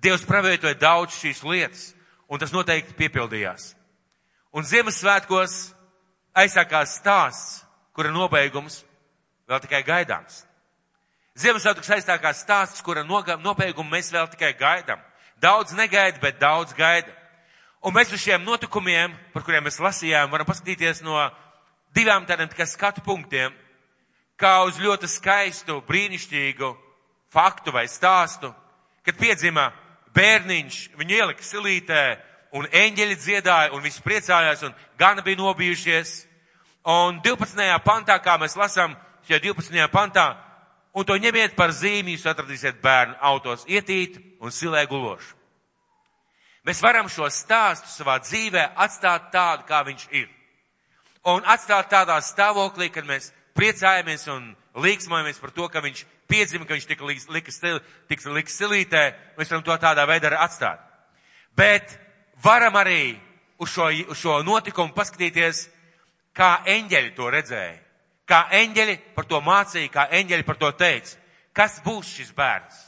Dievs 0.00 0.24
pravietoja 0.26 0.78
daudz 0.80 1.18
šīs 1.20 1.42
lietas, 1.44 1.90
un 2.28 2.40
tas 2.40 2.52
noteikti 2.54 2.96
piepildījās. 2.98 3.74
Un 4.56 4.66
Ziemassvētkos 4.66 5.56
aizsākās 6.34 6.96
stāsts, 6.98 7.60
kura 7.94 8.10
nobeigums 8.14 8.82
vēl 9.50 9.60
tikai 9.62 9.82
gaidāms. 9.86 10.44
Ziemassvētkus 11.38 11.90
aizsākās 11.94 12.42
stāsts, 12.42 12.82
kura 12.84 13.04
nobeigumu 13.06 13.88
mēs 13.90 14.10
vēl 14.12 14.28
tikai 14.32 14.52
gaidām. 14.58 15.00
Daudz 15.40 15.72
negaida, 15.72 16.18
bet 16.20 16.40
daudz 16.40 16.74
gaida. 16.76 17.12
Un 17.80 17.94
mēs 17.96 18.10
uz 18.12 18.20
šiem 18.20 18.42
notikumiem, 18.44 19.14
par 19.32 19.44
kuriem 19.46 19.64
mēs 19.64 19.80
lasījām, 19.80 20.28
varam 20.32 20.48
paskatīties 20.48 21.00
no 21.06 21.16
divām 21.94 22.26
tādiem 22.26 22.48
tikai 22.50 22.66
skatu 22.66 23.02
punktiem, 23.04 23.52
kā 24.40 24.62
uz 24.64 24.78
ļoti 24.80 25.08
skaistu, 25.10 25.80
brīnišķīgu 25.88 26.70
faktu 27.32 27.72
vai 27.72 27.86
stāstu, 27.88 28.52
kad 29.04 29.18
piedzima 29.18 29.70
bērniņš, 30.14 30.80
viņu 30.98 31.16
ielika 31.16 31.44
silītē, 31.44 32.02
un 32.56 32.66
eņģeļi 32.66 33.16
dziedāja, 33.16 33.72
un 33.74 33.82
visi 33.84 34.02
priecājās, 34.02 34.64
un 34.66 34.74
gana 34.98 35.22
bija 35.22 35.38
nobijušies. 35.38 36.14
Un 36.90 37.20
12. 37.22 37.66
pantā, 37.84 38.16
kā 38.24 38.38
mēs 38.40 38.56
lasām, 38.56 38.96
šajā 39.28 39.42
12. 39.44 39.84
pantā, 39.92 40.32
un 40.96 41.04
to 41.06 41.14
ņemiet 41.20 41.54
par 41.56 41.74
zīmi, 41.76 42.16
jūs 42.16 42.26
atradīsiet 42.30 42.80
bērnu 42.82 43.18
autos 43.20 43.66
ietīt 43.68 44.16
un 44.40 44.50
silē 44.50 44.86
gulošu. 44.88 45.36
Mēs 46.66 46.82
varam 46.84 47.08
šo 47.08 47.28
stāstu 47.32 47.88
savā 47.88 48.18
dzīvē 48.20 48.66
atstāt 48.76 49.30
tādu, 49.32 49.64
kā 49.68 49.80
viņš 49.86 50.08
ir. 50.12 50.28
Un 51.28 51.44
atstāt 51.44 51.90
tādā 51.92 52.16
stāvoklī, 52.24 52.88
kad 52.92 53.04
mēs 53.04 53.28
priecājamies 53.58 54.24
un 54.32 54.54
līksmojamies 54.80 55.40
par 55.40 55.52
to, 55.52 55.68
ka 55.68 55.82
viņš 55.84 56.04
piedzima, 56.30 56.64
ka 56.64 56.76
viņš 56.78 56.86
tika 56.88 57.04
liks, 57.04 57.26
liks 57.28 58.56
silītē, 58.56 59.02
mēs 59.36 59.50
varam 59.50 59.66
to 59.66 59.76
tādā 59.82 60.06
veidā 60.08 60.30
arī 60.30 60.38
atstāt. 60.40 60.80
Bet 61.56 61.98
varam 62.42 62.78
arī 62.80 63.18
uz 63.60 63.68
šo, 63.74 63.90
uz 64.08 64.18
šo 64.18 64.38
notikumu 64.46 64.94
paskatīties, 64.96 65.66
kā 66.32 66.62
eņģeļi 66.70 67.12
to 67.16 67.30
redzēja, 67.34 67.76
kā 68.24 68.44
eņģeļi 68.60 68.96
par 69.16 69.26
to 69.28 69.40
mācīja, 69.44 69.90
kā 69.92 70.06
eņģeļi 70.20 70.46
par 70.46 70.60
to 70.60 70.70
teica. 70.78 71.18
Kas 71.52 71.80
būs 71.84 72.14
šis 72.14 72.30
bērns? 72.32 72.78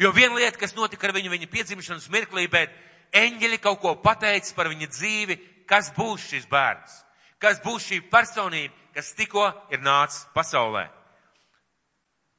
Jo 0.00 0.10
viena 0.16 0.34
lieta, 0.34 0.58
kas 0.58 0.72
notika 0.74 1.06
ar 1.06 1.14
viņu 1.14 1.30
viņa 1.30 1.48
piedzimšanas 1.52 2.08
mirklī, 2.10 2.48
bet 2.50 2.72
eņģeļi 3.12 3.58
kaut 3.62 3.82
ko 3.82 3.94
pateica 4.00 4.54
par 4.56 4.70
viņa 4.72 4.88
dzīvi, 4.88 5.36
kas 5.68 5.92
būs 5.94 6.24
šis 6.32 6.48
bērns, 6.50 7.02
kas 7.42 7.60
būs 7.64 7.88
šī 7.90 8.00
personība, 8.10 8.74
kas 8.94 9.12
tikko 9.18 9.48
ir 9.72 9.82
nācis 9.82 10.26
pasaulē. 10.34 10.86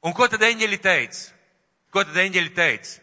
Un 0.04 0.12
ko 0.16 0.28
tad 0.28 0.42
eņģeļi 0.44 0.78
teica? 0.84 1.20
Ko 1.92 2.04
tad 2.04 2.16
eņģeļi 2.24 2.52
teica? 2.56 3.00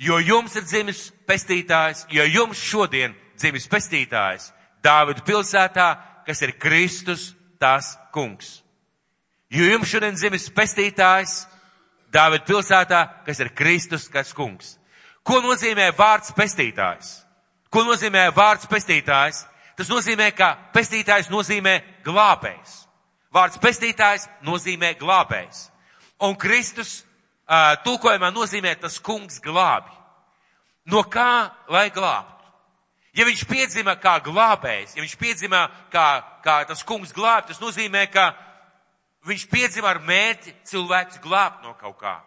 Jo 0.00 0.16
jums 0.24 0.56
ir 0.56 0.64
dzimis 0.64 1.10
pestītājs, 1.28 2.06
jo 2.08 2.24
jums 2.24 2.60
šodien 2.64 3.14
dzimis 3.36 3.68
pestītājs 3.68 4.50
Dāvidu 4.80 5.20
pilsētā, 5.26 5.88
kas 6.24 6.40
ir 6.40 6.54
Kristus, 6.56 7.34
tās 7.60 7.92
kungs. 8.14 8.62
Jo 9.52 9.66
jums 9.68 9.90
šodien 9.92 10.16
dzimis 10.16 10.48
pestītājs 10.56 11.42
Dāvidu 12.12 12.48
pilsētā, 12.48 13.02
kas 13.26 13.40
ir 13.44 13.52
Kristus, 13.54 14.08
kas 14.08 14.32
kungs. 14.34 14.78
Ko 15.22 15.42
nozīmē 15.44 15.90
vārds 15.98 16.32
pestītājs? 16.34 17.10
Ko 17.70 17.84
nozīmē 17.86 18.30
vārds 18.34 18.66
pestītājs? 18.70 19.44
Tas 19.80 19.88
nozīmē, 19.88 20.26
ka 20.36 20.52
pestītājs 20.74 21.30
nozīmē 21.32 21.78
glābējs. 22.04 22.74
Vārds 23.32 23.56
pestītājs 23.62 24.26
nozīmē 24.44 24.92
glābējs. 25.00 25.70
Un 26.26 26.36
Kristus 26.36 26.98
uh, 27.00 27.78
tulkojumā 27.86 28.28
nozīmē 28.34 28.74
tas 28.76 28.98
kungs 29.00 29.40
glābi. 29.40 29.88
No 30.92 31.00
kā 31.08 31.48
lai 31.72 31.88
glābtu? 31.94 32.36
Ja 33.16 33.24
viņš 33.24 33.46
piedzima 33.48 33.96
kā 33.96 34.18
glābējs, 34.22 34.92
ja 34.94 35.02
viņš 35.02 35.16
piedzima 35.18 35.64
kā, 35.90 36.06
kā 36.44 36.60
tas 36.68 36.84
kungs 36.86 37.10
glāb, 37.16 37.48
tas 37.48 37.58
nozīmē, 37.62 38.04
ka 38.12 38.28
viņš 39.26 39.48
piedzima 39.50 39.90
ar 39.90 39.98
mērķi 40.04 40.54
cilvēks 40.68 41.18
glābt 41.24 41.64
no 41.64 41.72
kaut 41.80 41.98
kā. 41.98 42.20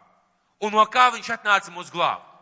Un 0.65 0.75
no 0.75 0.83
kā 0.89 1.11
viņš 1.13 1.35
atnāca 1.37 1.71
mūs 1.71 1.93
glābt? 1.93 2.33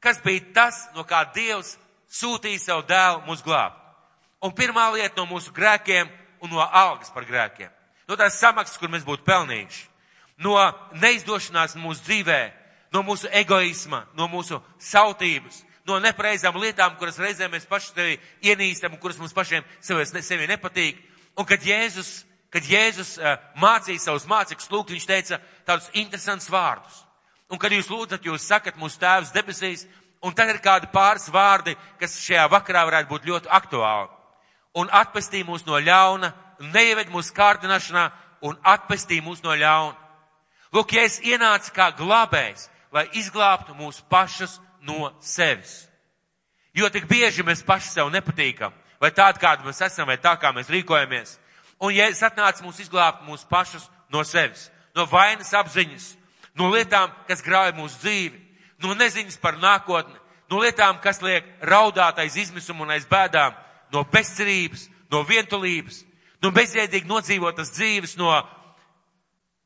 kas 0.00 0.20
bija 0.24 0.40
tas, 0.54 0.88
no 0.96 1.04
kā 1.04 1.22
Dievs 1.34 1.76
sūtīja 2.10 2.60
savu 2.64 2.86
dēlu 2.88 3.22
mūsu 3.28 3.44
glābt. 3.46 3.79
Un 4.40 4.54
pirmā 4.56 4.86
lieta 4.94 5.20
no 5.20 5.26
mūsu 5.28 5.52
grēkiem 5.52 6.08
un 6.40 6.54
no 6.54 6.62
algas 6.64 7.12
par 7.12 7.26
grēkiem. 7.28 7.68
No 8.08 8.16
tās 8.16 8.40
samaksas, 8.40 8.78
kur 8.80 8.90
mēs 8.90 9.04
būtu 9.06 9.26
pelnījuši. 9.26 9.82
No 10.40 10.56
neizdošanās 10.96 11.76
mūsu 11.76 12.02
dzīvē, 12.06 12.40
no 12.94 13.04
mūsu 13.06 13.28
egoisma, 13.36 14.06
no 14.16 14.26
mūsu 14.32 14.58
sautības, 14.80 15.60
no 15.86 15.98
nepareizām 16.00 16.56
lietām, 16.58 16.96
kuras 16.98 17.20
reizēm 17.20 17.52
mēs 17.52 17.68
paši 17.68 17.92
sevi 17.92 18.16
ienīstam 18.48 18.96
un 18.96 19.00
kuras 19.02 19.20
mums 19.20 19.36
pašiem 19.36 19.66
sevi, 19.84 20.06
sevi 20.24 20.48
nepatīk. 20.48 20.98
Un 21.38 21.46
kad 21.46 21.62
Jēzus, 21.62 22.24
kad 22.50 22.64
Jēzus 22.66 23.14
uh, 23.20 23.36
mācīja 23.60 24.06
savus 24.06 24.26
mācekļus 24.30 24.72
lūgt, 24.72 24.94
viņš 24.96 25.06
teica 25.06 25.40
tādus 25.68 25.90
interesantus 25.92 26.50
vārdus. 26.50 27.02
Un, 27.50 27.58
kad 27.58 27.72
jūs 27.74 27.90
lūdzat, 27.90 28.24
jūs 28.24 28.46
sakat 28.46 28.78
mūsu 28.78 28.98
tēvs 29.02 29.34
debesīs, 29.34 29.84
un 30.22 30.34
tad 30.34 30.50
ir 30.52 30.62
kādi 30.62 30.88
pāris 30.92 31.28
vārdi, 31.34 31.76
kas 32.00 32.18
šajā 32.22 32.46
vakarā 32.50 32.86
varētu 32.88 33.10
būt 33.10 33.28
ļoti 33.28 33.52
aktuāli. 33.60 34.19
Un 34.78 34.90
atpestī 34.94 35.42
mūs 35.46 35.64
no 35.66 35.78
ļauna, 35.82 36.32
neieved 36.72 37.10
mūsu 37.10 37.34
kārdināšanā 37.34 38.04
un 38.46 38.58
atpestī 38.62 39.20
mūs 39.24 39.42
no 39.42 39.54
ļauna. 39.56 39.96
Lūk, 40.74 40.94
ja 40.94 41.02
es 41.08 41.18
ienācu 41.26 41.72
kā 41.74 41.90
glābējs, 41.98 42.68
lai 42.94 43.08
izglābtu 43.18 43.74
mūs 43.74 44.00
pašus 44.10 44.60
no 44.86 45.10
sevis. 45.20 45.88
Jo 46.74 46.90
tik 46.90 47.08
bieži 47.10 47.42
mēs 47.42 47.64
paši 47.66 47.90
sev 47.96 48.10
nepatīkam, 48.14 48.74
vai 49.02 49.10
tādi, 49.10 49.42
kādi 49.42 49.66
mēs 49.66 49.82
esam, 49.82 50.06
vai 50.06 50.20
tā, 50.22 50.36
kā 50.38 50.52
mēs 50.54 50.70
rīkojamies. 50.70 51.38
Un 51.82 51.94
ja 51.96 52.06
es 52.12 52.22
atnācu 52.22 52.66
mūs 52.66 52.78
izglābt 52.84 53.24
mūs 53.26 53.42
pašus 53.48 53.88
no 54.12 54.22
sevis, 54.24 54.68
no 54.94 55.06
vainas 55.10 55.50
apziņas, 55.56 56.06
no 56.54 56.70
lietām, 56.70 57.10
kas 57.26 57.42
grauj 57.42 57.72
mūsu 57.74 57.98
dzīvi, 58.04 58.38
no 58.84 58.94
neziņas 58.94 59.40
par 59.42 59.58
nākotni, 59.58 60.14
no 60.50 60.60
lietām, 60.62 61.00
kas 61.02 61.22
liek 61.22 61.46
raudāt 61.66 62.20
aiz 62.22 62.36
izmisuma 62.38 62.84
un 62.84 62.94
aiz 62.94 63.08
bēdām, 63.10 63.56
no 63.92 64.04
bezcerības, 64.12 64.88
no 65.10 65.22
vientulības, 65.26 66.04
no 66.42 66.52
bezjēdīgi 66.54 67.08
nodzīvotas 67.10 67.72
dzīves, 67.76 68.16
no 68.20 68.32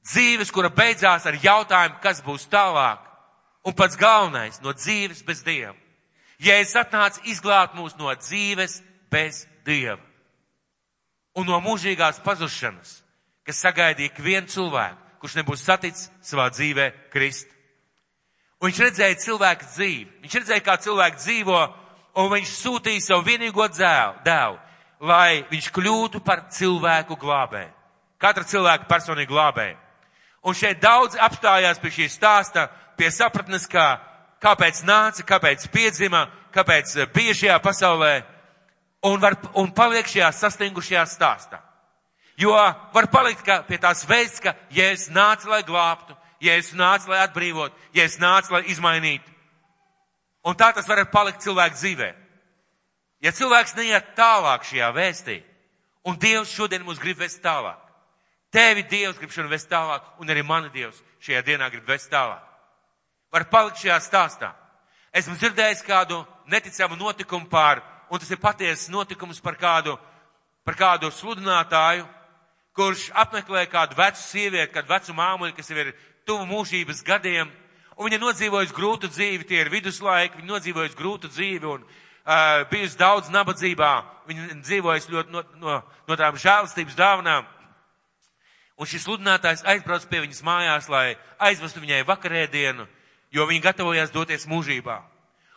dzīves, 0.04 0.52
kura 0.52 0.71
beidzās 0.73 1.26
ar 1.26 1.38
jautājumu, 1.43 2.00
kas 2.02 2.23
būs 2.25 2.49
tālāk, 2.52 3.04
un 3.64 3.76
pats 3.76 3.97
galvenais, 4.00 4.61
no 4.61 4.73
dzīves 4.76 5.23
bez 5.25 5.45
Dieva. 5.45 5.76
Ja 6.43 6.59
es 6.61 6.75
atnācu 6.76 7.23
izglābt 7.31 7.76
mūs 7.78 7.95
no 7.97 8.12
dzīves 8.12 8.81
bez 9.12 9.47
Dieva 9.64 10.02
un 11.35 11.49
no 11.49 11.59
mūžīgās 11.62 12.21
pazušanas, 12.25 13.00
kas 13.47 13.62
sagaidīja 13.64 14.12
ikvienu 14.12 14.50
cilvēku, 14.50 15.00
kurš 15.23 15.38
nebūs 15.40 15.64
saticis 15.66 16.11
savā 16.23 16.47
dzīvē 16.52 16.90
Kristu. 17.12 17.50
Un 18.62 18.71
viņš 18.71 18.81
redzēja 18.81 19.21
cilvēku 19.21 19.66
dzīvi. 19.75 20.07
Viņš 20.25 20.37
redzēja, 20.38 20.64
kā 20.64 20.76
cilvēki 20.81 21.21
dzīvo, 21.21 21.59
un 22.14 22.30
viņš 22.33 22.52
sūtīja 22.59 23.02
savu 23.02 23.25
vienīgo 23.26 23.66
dzēlu, 23.71 24.21
dēlu, 24.25 24.59
lai 25.04 25.44
viņš 25.50 25.71
kļūtu 25.75 26.21
par 26.25 26.47
cilvēku 26.54 27.16
glābēju. 27.21 27.73
Katra 28.23 28.47
cilvēka 28.49 28.88
personīgi 28.88 29.33
glābēju. 29.33 29.76
Un 30.44 30.56
šeit 30.56 30.80
daudz 30.80 31.16
apstājās 31.21 31.80
pie 31.80 31.90
šī 31.92 32.09
stāsta, 32.12 32.68
pie 32.97 33.11
sapratnes, 33.11 33.66
kā, 33.71 33.99
kāpēc 34.44 34.83
nāca, 34.85 35.25
kāpēc 35.26 35.66
piedzima, 35.73 36.26
kāpēc 36.54 36.94
bija 37.14 37.35
šajā 37.35 37.59
pasaulē, 37.64 38.14
un, 39.04 39.21
var, 39.21 39.37
un 39.61 39.71
paliek 39.75 40.09
šajā 40.09 40.30
sastingušajā 40.37 41.04
stāstā. 41.09 41.61
Jo 42.40 42.54
var 42.94 43.09
palikt 43.12 43.47
pie 43.68 43.78
tās 43.78 44.02
veids, 44.09 44.40
ka 44.42 44.54
Jēzus 44.75 45.12
nāca, 45.14 45.49
lai 45.49 45.62
glābtu, 45.66 46.16
Jēzus 46.42 46.75
nāca, 46.78 47.12
lai 47.12 47.21
atbrīvot, 47.25 47.76
Jēzus 47.94 48.21
nāca, 48.23 48.56
lai 48.56 48.64
izmainītu. 48.73 49.34
Un 50.45 50.57
tā 50.57 50.71
tas 50.77 50.89
var 50.89 51.01
palikt 51.09 51.43
cilvēku 51.45 51.79
dzīvē. 51.79 52.11
Ja 53.25 53.33
cilvēks 53.33 53.77
neiet 53.79 54.13
tālāk 54.19 54.67
šajā 54.69 54.91
vēstī, 54.93 55.39
un 56.05 56.19
Dievs 56.21 56.53
šodien 56.53 56.85
mūs 56.85 57.01
grib 57.01 57.23
vest 57.23 57.41
tālāk, 57.45 57.79
tevi 58.53 58.85
Dievs 58.85 59.17
grib 59.17 59.33
šodien 59.33 59.49
vest 59.53 59.71
tālāk, 59.71 60.05
un 60.21 60.29
arī 60.29 60.43
mani 60.45 60.69
Dievs 60.75 61.01
šajā 61.25 61.41
dienā 61.47 61.71
grib 61.73 61.89
vest 61.89 62.11
tālāk. 62.13 62.43
Var 63.33 63.49
palikt 63.49 63.81
šajā 63.81 63.97
stāstā. 64.05 64.53
Esmu 65.15 65.39
dzirdējis 65.39 65.83
kādu 65.87 66.21
neticamu 66.51 66.99
notikumu 67.01 67.49
pār, 67.49 67.81
un 68.11 68.21
tas 68.21 68.31
ir 68.31 68.43
patiesas 68.43 68.91
notikums 68.93 69.41
par 69.41 69.57
kādu, 69.57 69.97
par 70.67 70.77
kādu 70.77 71.09
sludinātāju, 71.15 72.05
kurš 72.77 73.09
apmeklē 73.15 73.65
kādu 73.71 73.97
vecu 73.97 74.21
sievieti, 74.21 74.73
kādu 74.75 74.93
vecu 74.93 75.17
māmuļu, 75.17 75.55
kas 75.57 75.71
jau 75.71 75.79
ir 75.81 75.95
tuvu 76.27 76.45
mūžības 76.51 77.03
gadiem, 77.07 77.51
un 77.97 78.09
viņa 78.09 78.21
nodzīvojas 78.23 78.75
grūtu 78.75 79.11
dzīvi, 79.13 79.47
tie 79.49 79.63
ir 79.63 79.71
viduslaiki, 79.73 80.41
viņa 80.41 80.51
nodzīvojas 80.51 80.97
grūtu 80.99 81.31
dzīvi 81.31 81.69
un 81.71 81.85
uh, 81.85 82.65
bijusi 82.71 82.99
daudz 82.99 83.31
nabadzībā, 83.33 83.93
viņa 84.29 84.61
dzīvojas 84.63 85.09
ļoti 85.13 85.35
no, 85.35 85.45
no, 85.61 85.81
no 86.09 86.19
tām 86.19 86.39
žēlastības 86.41 86.99
dāvanām. 86.99 87.49
Un 88.75 88.91
šis 88.91 89.05
sludinātājs 89.07 89.63
aizbrauc 89.71 90.07
pie 90.11 90.25
viņas 90.25 90.43
mājās, 90.43 90.89
lai 90.91 91.15
aizvestu 91.39 91.83
viņai 91.83 92.03
vakarēdienu, 92.09 92.89
jo 93.31 93.47
viņa 93.47 93.69
gatavojās 93.69 94.15
doties 94.15 94.49
mūžībā. 94.51 94.99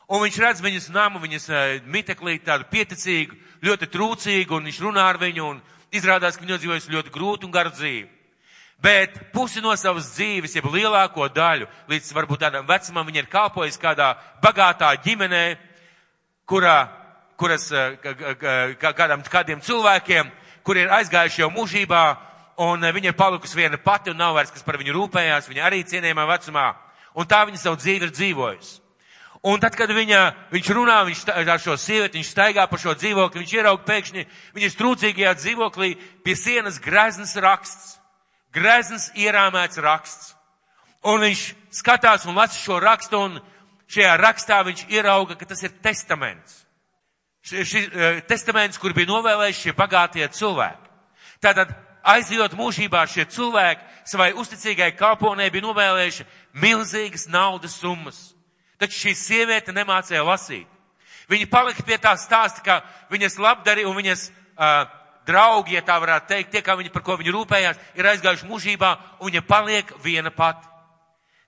Un 0.08 0.22
viņš 0.24 0.38
redz 0.40 0.62
viņas 0.64 0.92
namu, 0.96 1.20
viņas 1.24 1.50
uh, 1.50 1.64
miteklīt 1.90 2.46
tādu 2.46 2.70
pieticīgu, 2.72 3.36
ļoti 3.66 3.90
trūcīgu, 3.92 4.60
un 4.60 4.70
viņš 4.70 4.84
runā 4.86 5.08
ar 5.10 5.18
viņu, 5.20 5.50
un 5.56 5.66
izrādās, 5.92 6.38
ka 6.38 6.46
viņa 6.46 6.62
dzīvojas 6.62 6.92
ļoti 6.94 7.12
grūtu 7.12 7.50
un 7.50 7.56
garu 7.56 7.74
dzīvi. 7.74 8.17
Bet 8.78 9.16
pusi 9.34 9.62
no 9.62 9.74
savas 9.74 10.12
dzīves, 10.14 10.54
jeb 10.54 10.68
lielāko 10.70 11.26
daļu, 11.34 11.66
līdz 11.90 12.12
varbūt 12.14 12.44
tādam 12.46 12.68
vecumam, 12.68 13.08
viņa 13.10 13.24
ir 13.24 13.30
kalpojusi 13.32 13.82
kādā 13.82 14.12
bagātā 14.44 14.92
ģimenē, 15.02 15.46
kurā, 16.46 16.78
kuras 17.42 17.72
kādam, 18.78 19.26
kādiem 19.26 19.64
cilvēkiem, 19.66 20.30
kuri 20.62 20.86
ir 20.86 20.94
aizgājuši 20.94 21.42
jau 21.42 21.50
mūžībā, 21.58 22.04
un 22.68 22.86
viņa 22.86 23.12
ir 23.12 23.18
palikusi 23.18 23.58
viena 23.58 23.82
pati 23.82 24.14
un 24.14 24.22
nav 24.22 24.38
vairs, 24.38 24.54
kas 24.54 24.66
par 24.66 24.78
viņu 24.78 24.94
rūpējās, 24.94 25.50
viņa 25.50 25.66
arī 25.66 25.82
cienījumā 25.82 26.30
vecumā, 26.30 26.70
un 27.18 27.26
tā 27.26 27.42
viņa 27.50 27.64
savu 27.64 27.82
dzīvi 27.82 28.06
ir 28.06 28.14
dzīvojusi. 28.14 28.82
Un 29.48 29.62
tad, 29.62 29.76
kad 29.78 29.90
viņa, 29.94 30.22
viņš 30.54 30.70
runā, 30.74 31.02
viņš 31.08 31.28
ar 31.34 31.60
šo 31.62 31.76
sievieti, 31.78 32.18
viņš 32.18 32.30
staigā 32.34 32.66
pa 32.70 32.78
šo 32.82 32.94
dzīvokli, 32.98 33.42
viņš 33.42 33.54
ieraug 33.54 33.86
pēkšņi 33.86 34.26
viņas 34.58 34.78
trūcīgajā 34.80 35.34
dzīvoklī 35.38 35.94
pie 36.26 36.36
sienas 36.36 36.82
greznas 36.84 37.36
raksts 37.42 37.98
grezns 38.56 39.10
ierāmēts 39.16 39.82
raksts. 39.84 40.34
Un 41.08 41.22
viņš 41.24 41.44
skatās 41.72 42.26
un 42.28 42.36
lasa 42.36 42.58
šo 42.60 42.80
rakstu, 42.84 43.20
un 43.20 43.40
šajā 43.92 44.16
rakstā 44.20 44.62
viņš 44.68 44.88
ierauga, 44.92 45.38
ka 45.38 45.48
tas 45.48 45.64
ir 45.64 45.76
testaments. 45.84 46.64
Šis 47.48 47.88
uh, 47.88 48.22
testaments, 48.28 48.80
kur 48.82 48.96
bija 48.96 49.08
novēlējuši 49.12 49.68
šie 49.68 49.76
bagātie 49.78 50.28
cilvēki. 50.36 50.90
Tātad, 51.44 51.72
aizjot 52.08 52.58
mūžībā, 52.58 53.06
šie 53.08 53.28
cilvēki 53.32 53.86
savai 54.08 54.34
uzticīgai 54.40 54.94
kalponē 54.98 55.48
bija 55.52 55.68
novēlējuši 55.68 56.26
milzīgas 56.60 57.28
naudas 57.32 57.78
summas. 57.80 58.20
Taču 58.78 59.08
šī 59.08 59.14
sieviete 59.16 59.74
nemācīja 59.76 60.26
lasīt. 60.26 60.68
Viņa 61.28 61.48
palika 61.52 61.84
pie 61.84 61.98
tā 62.00 62.14
stāsta, 62.20 62.64
ka 62.64 62.82
viņas 63.12 63.40
labdari 63.42 63.84
un 63.88 63.96
viņas 63.98 64.28
uh, 64.30 64.86
draugi, 65.28 65.76
ja 65.76 65.84
tā 65.86 65.98
varētu 66.02 66.32
teikt, 66.32 66.52
tie, 66.54 66.64
kā 66.66 66.78
viņi 66.80 66.92
par 66.94 67.04
ko 67.06 67.18
viņi 67.20 67.34
rūpējās, 67.36 67.80
ir 68.00 68.10
aizgājuši 68.14 68.50
mūžībā, 68.50 68.92
un 69.20 69.32
viņa 69.32 69.44
paliek 69.48 69.94
viena 70.04 70.32
pati. 70.34 70.68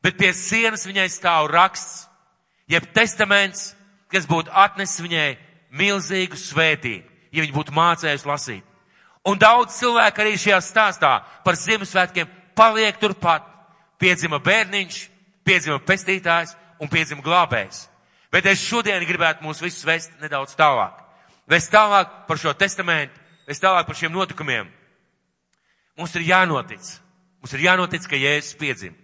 Bet 0.03 0.17
pie 0.19 0.31
sienas 0.35 0.85
viņai 0.87 1.07
stāv 1.11 1.49
raksts, 1.51 2.07
jeb 2.71 2.85
testaments, 2.95 3.73
kas 4.11 4.27
būtu 4.29 4.51
atnesis 4.53 5.03
viņai 5.03 5.29
milzīgu 5.75 6.39
svētību, 6.39 7.05
ja 7.31 7.43
viņa 7.43 7.55
būtu 7.55 7.75
mācējusi 7.75 8.29
lasīt. 8.29 8.65
Un 9.27 9.37
daudz 9.37 9.75
cilvēku 9.77 10.23
arī 10.23 10.37
šajā 10.39 10.59
stāstā 10.63 11.11
par 11.43 11.57
Ziemassvētkiem 11.59 12.29
paliek 12.55 12.97
turpat. 12.99 13.45
Piedzima 13.99 14.39
bērniņš, 14.39 14.99
piedzima 15.43 15.79
pestītājs 15.83 16.55
un 16.79 16.87
piedzima 16.87 17.23
glābējs. 17.25 17.89
Bet 18.31 18.45
es 18.47 18.61
šodien 18.63 19.03
gribētu 19.03 19.43
mūs 19.43 19.59
visus 19.59 19.83
vest 19.83 20.13
nedaudz 20.21 20.55
tālāk. 20.55 20.93
Vest 21.49 21.71
tālāk 21.73 22.11
par 22.29 22.39
šo 22.39 22.53
testamentu, 22.53 23.17
es 23.49 23.61
tālāk 23.61 23.87
par 23.87 23.97
šiem 23.97 24.13
notikumiem. 24.13 24.69
Mums 25.97 26.15
ir 26.15 26.27
jānotic. 26.29 26.85
Mums 27.41 27.53
ir 27.55 27.65
jānotic, 27.65 28.05
ka 28.07 28.19
Jēzus 28.19 28.57
piedzim. 28.59 28.95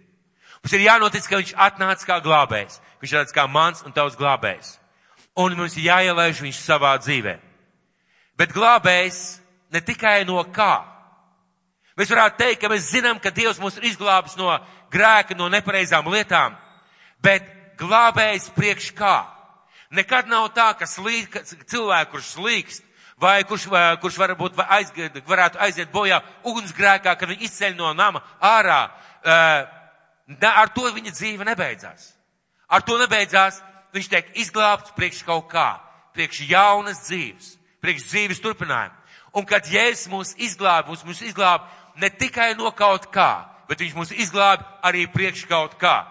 Mums 0.62 0.74
ir 0.76 0.86
jānotic, 0.86 1.26
ka 1.28 1.40
viņš 1.40 1.54
atnāca 1.66 2.08
kā 2.08 2.20
glābējs. 2.24 2.80
Viņš 3.02 3.12
ir 3.12 3.18
tāds 3.20 3.36
kā 3.36 3.46
mans 3.50 3.82
un 3.84 3.94
tavs 3.96 4.16
glābējs. 4.18 4.76
Un 5.36 5.56
mums 5.58 5.76
ir 5.76 5.90
jāielaiž 5.90 6.40
viņš 6.46 6.60
savā 6.62 6.94
dzīvē. 7.02 7.36
Bet 8.36 8.54
glābējs 8.56 9.20
ne 9.72 9.82
tikai 9.84 10.22
no 10.28 10.40
kā. 10.54 10.84
Mēs 11.96 12.12
varētu 12.12 12.40
teikt, 12.40 12.60
ka 12.60 12.70
mēs 12.72 12.90
zinām, 12.92 13.20
ka 13.20 13.32
Dievs 13.32 13.60
mūs 13.60 13.78
ir 13.78 13.88
izglābis 13.88 14.36
no 14.36 14.50
grēka, 14.92 15.36
no 15.36 15.48
nepareizām 15.52 16.08
lietām, 16.12 16.56
bet 17.24 17.46
glābējs 17.80 18.50
priekš 18.56 18.90
kā. 18.96 19.16
Nekad 19.96 20.28
nav 20.28 20.50
tā, 20.56 20.72
ka 20.76 20.88
slīk, 20.88 21.38
cilvēku, 21.70 22.16
kurš 22.16 22.34
slīkst, 22.34 22.85
vai 23.20 23.44
kurš, 23.44 23.66
vai, 23.72 23.96
kurš 24.00 24.18
varbūt 24.20 24.60
aizgiet, 24.68 25.16
varētu 25.26 25.60
aiziet 25.64 25.92
bojā 25.92 26.20
ugunsgrēkā, 26.44 27.16
kad 27.16 27.28
viņi 27.28 27.48
izceļ 27.48 27.76
no 27.78 27.92
nama 27.96 28.22
ārā. 28.40 28.80
Ar 29.24 30.72
to 30.74 30.90
viņa 30.92 31.14
dzīve 31.14 31.46
nebeidzās. 31.48 32.12
Ar 32.68 32.82
to 32.82 32.98
nebeidzās. 33.00 33.62
Viņš 33.94 34.08
tiek 34.12 34.32
izglābts 34.36 34.92
priekš 34.92 35.22
kaut 35.24 35.46
kā, 35.48 35.78
priekš 36.12 36.42
jaunas 36.50 36.98
dzīves, 37.06 37.54
priekš 37.80 38.10
dzīves 38.10 38.42
turpinājuma. 38.44 38.92
Un 39.36 39.46
kad 39.48 39.68
Jēzus 39.68 40.10
mūs 40.12 40.34
izglāba, 40.42 40.90
mūs, 40.90 41.04
mūs 41.06 41.22
izglāba 41.24 41.64
ne 42.00 42.10
tikai 42.10 42.50
no 42.58 42.68
kaut 42.76 43.06
kā, 43.14 43.46
bet 43.68 43.80
viņš 43.80 43.94
mūs 43.96 44.12
izglāba 44.12 44.66
arī 44.84 45.06
priekš 45.12 45.46
kaut 45.48 45.78
kā. 45.80 46.02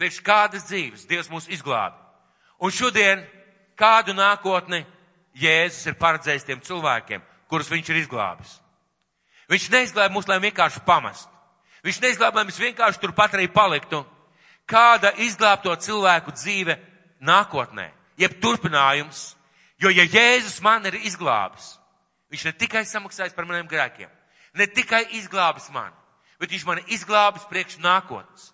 Priekš 0.00 0.22
kādas 0.24 0.64
dzīves 0.70 1.04
Dievs 1.10 1.28
mūs 1.28 1.50
izglāba. 1.52 1.98
Un 2.62 2.72
šodien 2.72 3.26
kādu 3.76 4.14
nākotni 4.16 4.86
Jēzus 5.38 5.86
ir 5.90 5.98
paredzējis 5.98 6.46
tiem 6.46 6.60
cilvēkiem, 6.64 7.22
kurus 7.50 7.70
viņš 7.70 7.90
ir 7.92 8.00
izglābis. 8.02 8.58
Viņš 9.48 9.68
neizglāba 9.72 10.12
mūs, 10.12 10.28
lai 10.28 10.40
vienkārši 10.42 10.82
pamestu. 10.86 11.32
Viņš 11.86 12.00
neizglāba, 12.02 12.40
lai 12.40 12.48
mēs 12.48 12.60
vienkārši 12.60 13.00
turpat 13.00 13.36
arī 13.36 13.48
paliktu. 13.52 14.02
Kāda 14.68 15.14
izglābto 15.24 15.72
cilvēku 15.80 16.34
dzīve 16.36 16.76
nākotnē, 17.24 17.86
jeb 18.20 18.34
turpinājums, 18.42 19.32
jo 19.80 19.88
ja 19.94 20.04
Jēzus 20.04 20.58
man 20.60 20.84
ir 20.90 20.98
izglābis, 21.00 21.78
viņš 22.28 22.44
ne 22.44 22.52
tikai 22.60 22.84
samaksājis 22.84 23.36
par 23.36 23.48
maniem 23.48 23.70
grēkiem, 23.70 24.10
ne 24.58 24.66
tikai 24.66 25.06
izglābis 25.16 25.70
mani, 25.72 25.96
bet 26.38 26.52
viņš 26.52 26.66
mani 26.68 26.84
izglābis 26.92 27.48
priekš 27.48 27.78
nākotnes. 27.80 28.50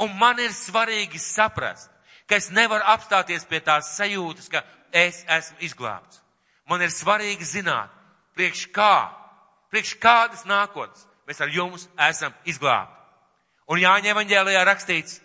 Un 0.00 0.14
man 0.16 0.38
ir 0.40 0.54
svarīgi 0.54 1.20
saprast, 1.20 1.90
ka 2.28 2.38
es 2.38 2.48
nevaru 2.54 2.86
apstāties 2.86 3.44
pie 3.48 3.60
tās 3.60 3.92
sajūtas, 3.98 4.48
ka 4.48 4.62
es 4.94 5.24
esmu 5.28 5.60
izglābts. 5.66 6.22
Man 6.68 6.84
ir 6.84 6.92
svarīgi 6.92 7.46
zināt, 7.48 7.92
priekš 8.36 8.66
kā, 8.76 9.08
priekš 9.72 9.94
kādas 10.02 10.44
nākotnes 10.48 11.06
mēs 11.28 11.40
ar 11.44 11.52
jums 11.52 11.88
esam 12.08 12.32
izglābti. 12.48 12.94
Un 13.68 13.80
Jāņa 13.82 14.12
evaņģēlijā 14.14 14.64
rakstīts, 14.64 15.18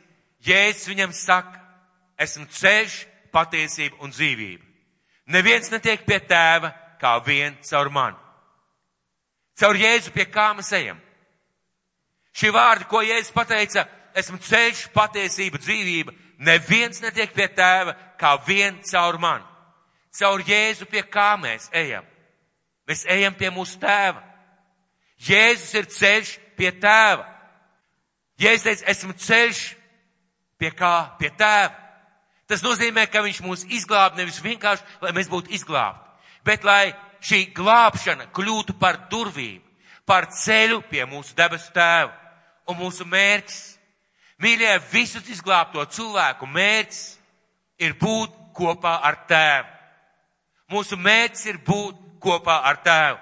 Jēzus 0.44 0.90
viņam 0.92 1.14
saka, 1.16 1.62
esmu 2.20 2.48
ceļš, 2.52 2.98
patiesība 3.32 4.02
un 4.04 4.12
dzīvība. 4.12 4.66
Neviens 5.32 5.72
netiek 5.72 6.04
pie 6.04 6.20
tēva 6.28 6.74
kā 7.00 7.14
vien 7.24 7.56
caur 7.64 7.88
mani. 7.92 8.20
Caur 9.60 9.80
Jēzu 9.80 10.12
pie 10.12 10.28
kā 10.28 10.50
mēs 10.58 10.74
ejam. 10.76 11.00
Šie 12.36 12.52
vārdi, 12.52 12.90
ko 12.92 13.00
Jēzus 13.06 13.32
pateica, 13.32 13.86
esmu 14.20 14.42
ceļš, 14.44 14.90
patiesība, 14.96 15.62
dzīvība, 15.64 16.16
neviens 16.44 17.00
netiek 17.04 17.32
pie 17.32 17.48
tēva 17.56 17.96
kā 18.20 18.36
vien 18.48 18.82
caur 18.84 19.20
mani 19.24 19.53
caur 20.20 20.44
Jēzu 20.46 20.88
pie 20.90 21.04
kā 21.10 21.34
mēs 21.42 21.70
ejam. 21.74 22.06
Mēs 22.88 23.06
ejam 23.10 23.36
pie 23.38 23.50
mūsu 23.54 23.80
tēva. 23.82 24.22
Jēzus 25.24 25.72
ir 25.80 25.88
ceļš 25.88 26.34
pie 26.58 26.72
tēva. 26.84 27.26
Jēzus 28.42 28.66
teica, 28.68 28.90
esmu 28.92 29.16
ceļš 29.18 29.62
pie 30.60 30.72
kā? 30.76 30.96
Pie 31.20 31.32
tēva. 31.38 31.74
Tas 32.50 32.64
nozīmē, 32.66 33.06
ka 33.08 33.24
viņš 33.24 33.40
mūs 33.46 33.64
izglāb 33.72 34.18
nevis 34.20 34.42
vienkārši, 34.44 34.84
lai 35.02 35.14
mēs 35.16 35.30
būtu 35.32 35.54
izglābti, 35.56 36.28
bet 36.46 36.66
lai 36.68 36.92
šī 37.24 37.46
glābšana 37.56 38.28
kļūtu 38.36 38.76
par 38.80 39.06
durvīm, 39.10 39.62
par 40.06 40.28
ceļu 40.36 40.82
pie 40.90 41.06
mūsu 41.08 41.36
debesu 41.38 41.72
tēva. 41.74 42.12
Un 42.68 42.78
mūsu 42.80 43.04
mērķis, 43.08 43.62
mīļie, 44.44 44.76
visus 44.92 45.28
izglābto 45.32 45.84
cilvēku 45.92 46.48
mērķis 46.48 47.02
ir 47.84 47.96
būt 48.00 48.36
kopā 48.56 49.00
ar 49.04 49.18
tēvu. 49.28 49.72
Mūsu 50.74 50.98
mērķis 50.98 51.46
ir 51.52 51.60
būt 51.66 52.00
kopā 52.24 52.64
ar 52.66 52.80
tēvu. 52.86 53.20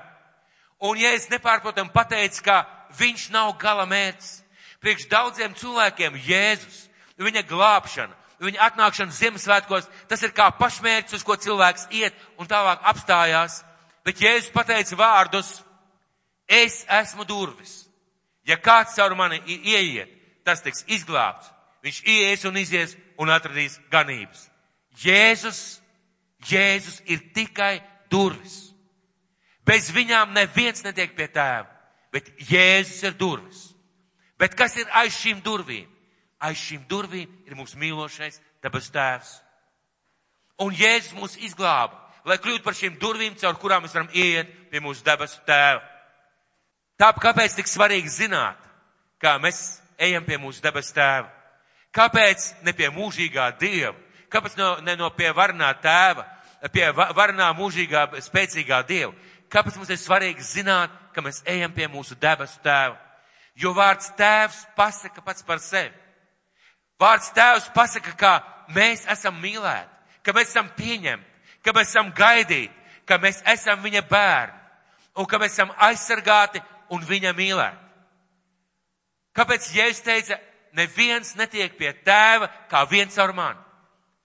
Un 0.87 0.97
ja 0.97 1.11
es 1.13 1.27
nepārprotam 1.29 1.91
pateicu, 1.93 2.41
ka 2.45 2.63
viņš 2.97 3.27
nav 3.33 3.51
gala 3.61 3.85
mērķis, 3.89 4.39
priekš 4.81 5.09
daudziem 5.11 5.53
cilvēkiem 5.57 6.17
Jēzus, 6.25 6.87
viņa 7.21 7.43
glābšana, 7.49 8.15
viņa 8.41 8.63
atnākšana 8.67 9.13
Ziemassvētkos, 9.13 9.89
tas 10.09 10.23
ir 10.25 10.33
kā 10.33 10.49
pašmērķis, 10.57 11.19
uz 11.19 11.25
ko 11.27 11.37
cilvēks 11.37 11.89
iet 11.93 12.17
un 12.41 12.49
tālāk 12.49 12.81
apstājās. 12.89 13.61
Bet 14.05 14.21
Jēzus 14.23 14.49
pateica 14.55 14.97
vārdus, 14.97 15.59
es 16.49 16.81
esmu 16.89 17.27
durvis. 17.29 17.83
Ja 18.47 18.57
kāds 18.57 18.95
caur 18.97 19.13
mani 19.15 19.37
ieiet, 19.45 20.09
tas 20.43 20.63
tiks 20.65 20.81
izglābts. 20.89 21.51
Viņš 21.85 22.01
ies 22.09 22.45
un 22.49 22.57
izies 22.57 22.95
un 23.21 23.29
atradīs 23.33 23.77
ganības. 23.93 24.47
Jēzus, 25.01 25.80
Jēzus 26.47 27.01
ir 27.05 27.21
tikai 27.35 27.81
durvis. 28.11 28.71
Bez 29.65 29.91
viņām 29.93 30.33
neviens 30.33 30.83
netiek 30.83 31.13
pie 31.15 31.27
tēva, 31.31 31.69
bet 32.11 32.31
Jēzus 32.49 33.03
ir 33.05 33.17
durvis. 33.17 33.67
Bet 34.41 34.55
kas 34.57 34.75
ir 34.81 34.89
aiz 34.97 35.13
šīm 35.13 35.43
durvīm? 35.45 35.87
Aiz 36.41 36.57
šīm 36.57 36.87
durvīm 36.89 37.29
ir 37.45 37.57
mūsu 37.57 37.77
mīlošais 37.77 38.39
dabas 38.63 38.89
tēvs. 38.93 39.35
Un 40.61 40.73
Jēzus 40.73 41.13
mūs 41.17 41.37
izglāba, 41.45 41.99
lai 42.25 42.39
kļūtu 42.41 42.65
par 42.65 42.77
šīm 42.77 42.97
durvīm, 43.01 43.37
caur 43.37 43.57
kurām 43.61 43.85
mēs 43.85 43.93
varam 43.97 44.09
ieiet 44.13 44.49
pie 44.71 44.81
mūsu 44.81 45.05
debesu 45.05 45.41
tēva. 45.45 45.81
Tāpēc, 47.01 47.21
kāpēc 47.21 47.55
tik 47.57 47.69
svarīgi 47.69 48.09
zināt, 48.13 48.57
kā 49.21 49.37
mēs 49.41 49.81
ejam 50.01 50.25
pie 50.25 50.37
mūsu 50.41 50.61
debesu 50.61 50.93
tēva? 50.97 51.29
Kāpēc 51.93 52.47
ne 52.65 52.73
pie 52.77 52.89
mūžīgā 52.93 53.47
dieva? 53.59 53.97
Kāpēc 54.31 54.55
no, 54.57 54.75
ne 54.85 54.95
no 54.95 55.09
pie 55.11 55.31
varnā 55.35 55.73
tēva, 55.83 56.23
pie 56.71 56.87
varnā 56.95 57.49
mūžīgā, 57.57 58.07
spēcīgā 58.23 58.81
dieva? 58.87 59.11
Kāpēc 59.51 59.75
mums 59.75 59.91
ir 59.91 59.99
svarīgi 59.99 60.45
zināt, 60.47 60.93
ka 61.11 61.23
mēs 61.23 61.41
ejam 61.49 61.73
pie 61.75 61.89
mūsu 61.91 62.15
debesu 62.15 62.61
tēva? 62.63 62.95
Jo 63.59 63.73
vārds 63.75 64.13
tēvs 64.15 64.61
pasaka 64.77 65.21
pats 65.25 65.43
par 65.43 65.59
sevi. 65.59 65.91
Vārds 67.01 67.31
tēvs 67.35 67.67
pasaka, 67.75 68.13
ka 68.15 68.31
mēs 68.71 69.03
esam 69.11 69.35
mīlēti, 69.41 69.89
ka 70.23 70.33
mēs 70.37 70.53
esam 70.53 70.69
pieņemti, 70.77 71.27
ka 71.65 71.73
mēs 71.75 71.91
esam 71.91 72.11
gaidīti, 72.15 72.73
ka 73.05 73.17
mēs 73.19 73.41
esam 73.51 73.81
viņa 73.83 74.03
bērni 74.07 74.59
un 75.19 75.27
ka 75.27 75.39
mēs 75.41 75.57
esam 75.57 75.73
aizsargāti 75.89 76.61
un 76.93 77.03
viņa 77.07 77.33
mīlēti. 77.35 77.89
Kāpēc 79.35 79.67
Jēzus 79.75 80.03
teica, 80.05 80.37
neviens 80.77 81.35
netiek 81.39 81.75
pie 81.79 81.91
tēva 82.05 82.47
kā 82.71 82.83
viens 82.87 83.17
ar 83.19 83.33
mani? 83.35 83.59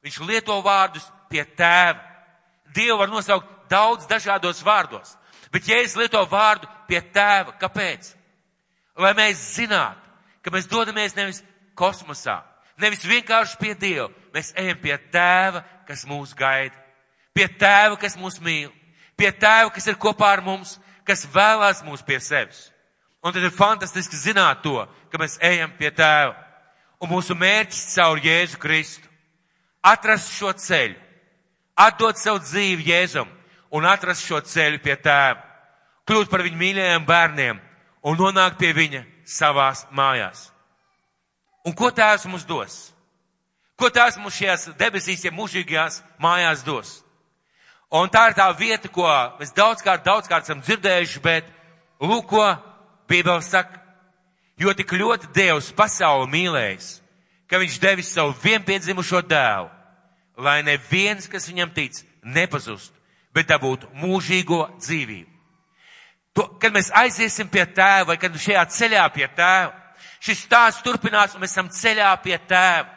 Viņš 0.06 0.20
lieto 0.22 0.60
vārdus 0.62 1.06
pie 1.30 1.42
tēva. 1.58 1.98
Dievu 2.76 3.00
var 3.00 3.10
nosaukt 3.10 3.48
daudz 3.70 4.06
dažādos 4.06 4.62
vārdos, 4.62 5.16
bet 5.50 5.66
Jēzus 5.66 5.98
lieto 5.98 6.20
vārdu 6.30 6.68
pie 6.86 7.00
tēva. 7.14 7.56
Kāpēc? 7.58 8.12
lai 8.98 9.12
mēs 9.16 9.40
zinātu, 9.56 10.00
ka 10.42 10.52
mēs 10.54 10.68
dodamies 10.70 11.16
nevis 11.16 11.42
kosmosā, 11.76 12.40
nevis 12.80 13.04
vienkārši 13.06 13.58
pie 13.60 13.74
Dieva, 13.78 14.08
mēs 14.34 14.52
ejam 14.56 14.78
pie 14.80 14.96
Tēva, 15.12 15.62
kas 15.88 16.06
mūs 16.08 16.34
gaida, 16.36 16.76
pie 17.36 17.48
Tēva, 17.48 17.98
kas 18.00 18.16
mūs 18.20 18.40
mīl, 18.40 18.72
pie 19.16 19.30
Tēva, 19.32 19.70
kas 19.74 19.88
ir 19.90 20.00
kopā 20.00 20.32
ar 20.36 20.44
mums, 20.44 20.76
kas 21.06 21.26
vēlās 21.32 21.84
mūs 21.86 22.04
pie 22.06 22.20
sevis. 22.20 22.66
Un 23.24 23.34
tad 23.34 23.42
ir 23.42 23.54
fantastiski 23.54 24.18
zināt 24.18 24.62
to, 24.62 24.78
ka 25.10 25.20
mēs 25.20 25.38
ejam 25.44 25.72
pie 25.78 25.90
Tēva. 25.90 26.36
Un 27.02 27.10
mūsu 27.10 27.36
mērķis 27.36 27.96
caur 27.96 28.20
Jēzu 28.22 28.60
Kristu 28.60 29.10
atrast 29.86 30.34
šo 30.34 30.52
ceļu, 30.58 30.96
atdot 31.78 32.18
savu 32.18 32.42
dzīvi 32.42 32.88
Jēzum 32.90 33.30
un 33.76 33.86
atrast 33.86 34.24
šo 34.26 34.40
ceļu 34.42 34.82
pie 34.82 34.96
Tēva, 34.98 35.42
kļūt 36.06 36.30
par 36.30 36.44
viņu 36.46 36.58
mīļajiem 36.60 37.06
bērniem, 37.06 37.62
un 38.06 38.18
nonākt 38.18 38.58
pie 38.60 38.72
viņa 38.74 39.02
savās 39.26 39.84
mājās. 39.90 40.50
Un 41.66 41.74
ko 41.74 41.90
tēvs 41.90 42.28
mums 42.30 42.44
dos? 42.46 42.76
Ko 43.76 43.90
tēvs 43.90 44.20
mums 44.22 44.36
šajās 44.38 44.68
debesīs, 44.78 45.24
ja 45.26 45.34
mūžīgajās 45.34 45.98
mājās 46.22 46.62
dos? 46.64 47.00
Un 47.90 48.10
tā 48.10 48.28
ir 48.30 48.36
tā 48.38 48.46
vieta, 48.58 48.88
ko 48.90 49.06
mēs 49.40 49.52
daudzkārt, 49.54 50.04
daudzkārt 50.06 50.46
esam 50.46 50.62
dzirdējuši, 50.62 51.22
bet 51.22 51.50
lūk, 52.02 52.30
ko 52.30 52.46
Bībele 53.10 53.42
saka. 53.42 53.82
Jo 54.58 54.72
tik 54.72 54.94
ļoti 54.96 55.28
Dievs 55.36 55.68
pasauli 55.76 56.30
mīlējis, 56.32 56.86
ka 57.50 57.60
viņš 57.60 57.80
devis 57.82 58.12
savu 58.14 58.32
vienpiedzimušo 58.42 59.20
dēlu, 59.28 59.68
lai 60.36 60.60
neviens, 60.66 61.28
kas 61.28 61.48
viņam 61.48 61.72
tic, 61.74 62.02
nepazustu, 62.22 62.94
bet 63.34 63.48
dabūtu 63.48 63.88
mūžīgo 63.96 64.62
dzīvību. 64.78 65.32
To, 66.36 66.44
kad 66.60 66.74
mēs 66.74 66.90
aiziesim 66.92 67.48
pie 67.48 67.64
tēva, 67.64 68.10
vai 68.10 68.18
kad 68.20 68.34
šajā 68.36 68.66
ceļā 68.68 69.06
pie 69.14 69.24
tēva, 69.38 69.72
šis 70.20 70.42
stāsts 70.44 70.84
turpinās 70.84 71.34
un 71.34 71.40
mēs 71.40 71.54
esam 71.54 71.70
ceļā 71.72 72.10
pie 72.20 72.36
tēva. 72.48 72.90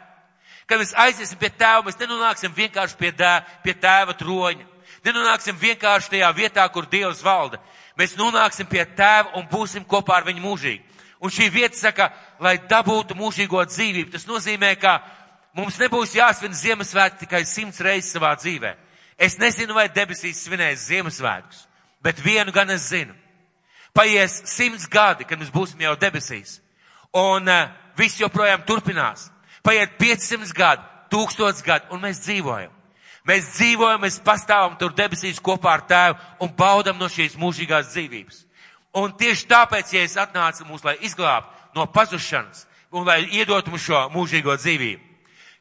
Kad 0.68 0.82
mēs 0.82 0.92
aiziesim 1.02 1.40
pie 1.40 1.48
tēva, 1.48 1.86
mēs 1.86 1.96
nenonāksim 1.98 2.52
vienkārši 2.54 2.98
pie, 3.00 3.14
dā, 3.16 3.38
pie 3.64 3.74
tēva 3.74 4.14
troņa. 4.18 4.66
Nenonāksim 5.06 5.56
vienkārši 5.56 6.12
tajā 6.12 6.28
vietā, 6.36 6.66
kur 6.68 6.84
Dievs 6.86 7.24
valda. 7.24 7.58
Mēs 7.96 8.12
nonāksim 8.20 8.68
pie 8.68 8.84
tēva 8.84 9.32
un 9.40 9.48
būsim 9.48 9.86
kopā 9.88 10.20
ar 10.20 10.28
viņu 10.28 10.44
mūžīgi. 10.44 10.84
Un 11.20 11.32
šī 11.32 11.48
vieta 11.52 11.76
saka, 11.76 12.10
lai 12.40 12.58
dabūtu 12.68 13.16
mūžīgo 13.16 13.64
dzīvību. 13.68 14.12
Tas 14.12 14.28
nozīmē, 14.28 14.74
ka 14.80 14.98
mums 15.60 15.78
nebūs 15.80 16.16
jāsvin 16.16 16.56
Ziemassvētki 16.56 17.26
tikai 17.26 17.44
simts 17.48 17.80
reizes 17.84 18.14
savā 18.16 18.34
dzīvē. 18.40 18.74
Es 19.20 19.36
nezinu, 19.38 19.76
vai 19.76 19.88
debesīs 19.92 20.40
svinēs 20.44 20.88
Ziemassvētkus, 20.88 21.66
bet 22.02 22.22
vienu 22.24 22.52
gan 22.52 22.70
es 22.72 22.88
zinu 22.88 23.14
Paies 23.92 24.42
simts 24.46 24.86
gadi, 24.86 25.26
kad 25.26 25.40
mēs 25.40 25.50
būsim 25.50 25.80
jau 25.82 25.96
debesīs. 25.98 26.60
Un 27.16 27.48
uh, 27.50 27.70
viss 27.98 28.20
joprojām 28.20 28.62
turpinās. 28.66 29.28
Paiet 29.66 29.96
500 29.98 30.54
gadi, 30.56 30.84
1000 31.10 31.64
gadi, 31.66 31.90
un 31.90 32.04
mēs 32.04 32.22
dzīvojam. 32.22 32.76
Mēs 33.26 33.50
dzīvojam, 33.58 34.00
mēs 34.00 34.20
pastāvam 34.24 34.78
tur 34.80 34.94
debesīs 34.96 35.42
kopā 35.42 35.74
ar 35.74 35.82
tēvu 35.90 36.16
un 36.46 36.54
baudam 36.56 36.96
no 36.98 37.10
šīs 37.10 37.36
mūžīgās 37.38 37.90
dzīvības. 37.92 38.38
Un 38.96 39.12
tieši 39.18 39.46
tāpēc, 39.50 39.92
ja 39.94 40.06
es 40.06 40.16
atnācu 40.18 40.64
mūs, 40.66 40.86
lai 40.86 40.96
izglābtu 41.04 41.76
no 41.76 41.84
pazušanas 41.92 42.64
un 42.94 43.04
lai 43.06 43.20
iedotu 43.28 43.70
mums 43.70 43.84
šo 43.84 44.06
mūžīgo 44.14 44.56
dzīvību, 44.56 45.09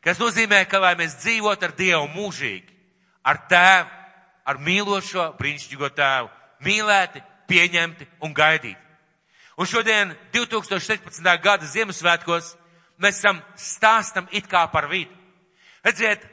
kas 0.04 0.20
nozīmē, 0.22 0.64
ka 0.70 0.80
lai 0.80 0.96
mēs 1.00 1.18
dzīvotu 1.24 1.68
ar 1.68 1.74
Dievu 1.78 2.08
mūžīgi, 2.14 2.76
ar 3.24 3.42
tēvu, 3.50 3.90
ar 4.50 4.62
mīlošo, 4.66 5.26
brīnišķīgo 5.40 5.90
tēvu, 5.96 6.30
mīlēti, 6.66 7.24
pieņemti 7.50 8.08
un 8.26 8.34
gaidīti. 8.34 8.80
Un 9.60 9.68
šodien, 9.68 10.14
2016. 10.34 11.22
gada 11.44 11.68
Ziemassvētkos, 11.68 12.54
mēs 12.98 13.20
esam 13.20 13.42
stāstam 13.60 14.30
it 14.32 14.48
kā 14.48 14.64
par 14.72 14.88
vidu. 14.88 15.12
Redziet, 15.84 16.24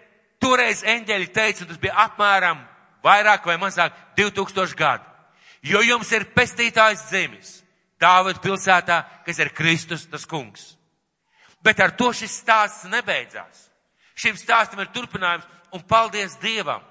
toreiz 0.42 0.85
eņģeļi 0.87 1.29
teica, 1.35 1.64
un 1.64 1.72
tas 1.72 1.81
bija 1.83 1.96
apmēram 2.07 2.62
vairāk 3.05 3.46
vai 3.46 3.59
mazāk 3.59 3.94
2000 4.18 4.79
gadu. 4.79 5.05
Jo 5.66 5.83
jums 5.83 6.12
ir 6.14 6.29
pestītājs 6.35 7.09
dzimis, 7.11 7.62
Dāvida 7.96 8.42
pilsētā, 8.44 8.96
kas 9.24 9.38
ir 9.40 9.55
Kristus 9.57 10.02
tas 10.05 10.26
kungs. 10.29 10.75
Bet 11.66 11.81
ar 11.83 11.96
to 11.98 12.12
šis 12.14 12.38
stāsts 12.44 12.87
nebeidzās. 12.90 13.66
Šim 14.14 14.38
stāstam 14.38 14.81
ir 14.85 14.92
turpinājums, 14.94 15.48
un 15.74 15.83
paldies 15.83 16.38
Dievam, 16.40 16.85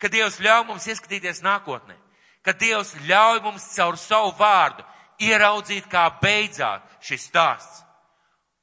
ka 0.00 0.08
Dievs 0.10 0.40
ļauj 0.42 0.64
mums 0.70 0.88
ieskatīties 0.88 1.44
nākotnē 1.44 1.98
ka 2.42 2.52
Dievs 2.58 2.92
ļauj 3.06 3.40
mums 3.42 3.68
caur 3.76 3.96
savu 3.98 4.34
vārdu 4.38 4.84
ieraudzīt, 5.22 5.86
kā 5.90 6.08
beidzās 6.22 6.82
šis 7.02 7.28
stāsts. 7.30 7.82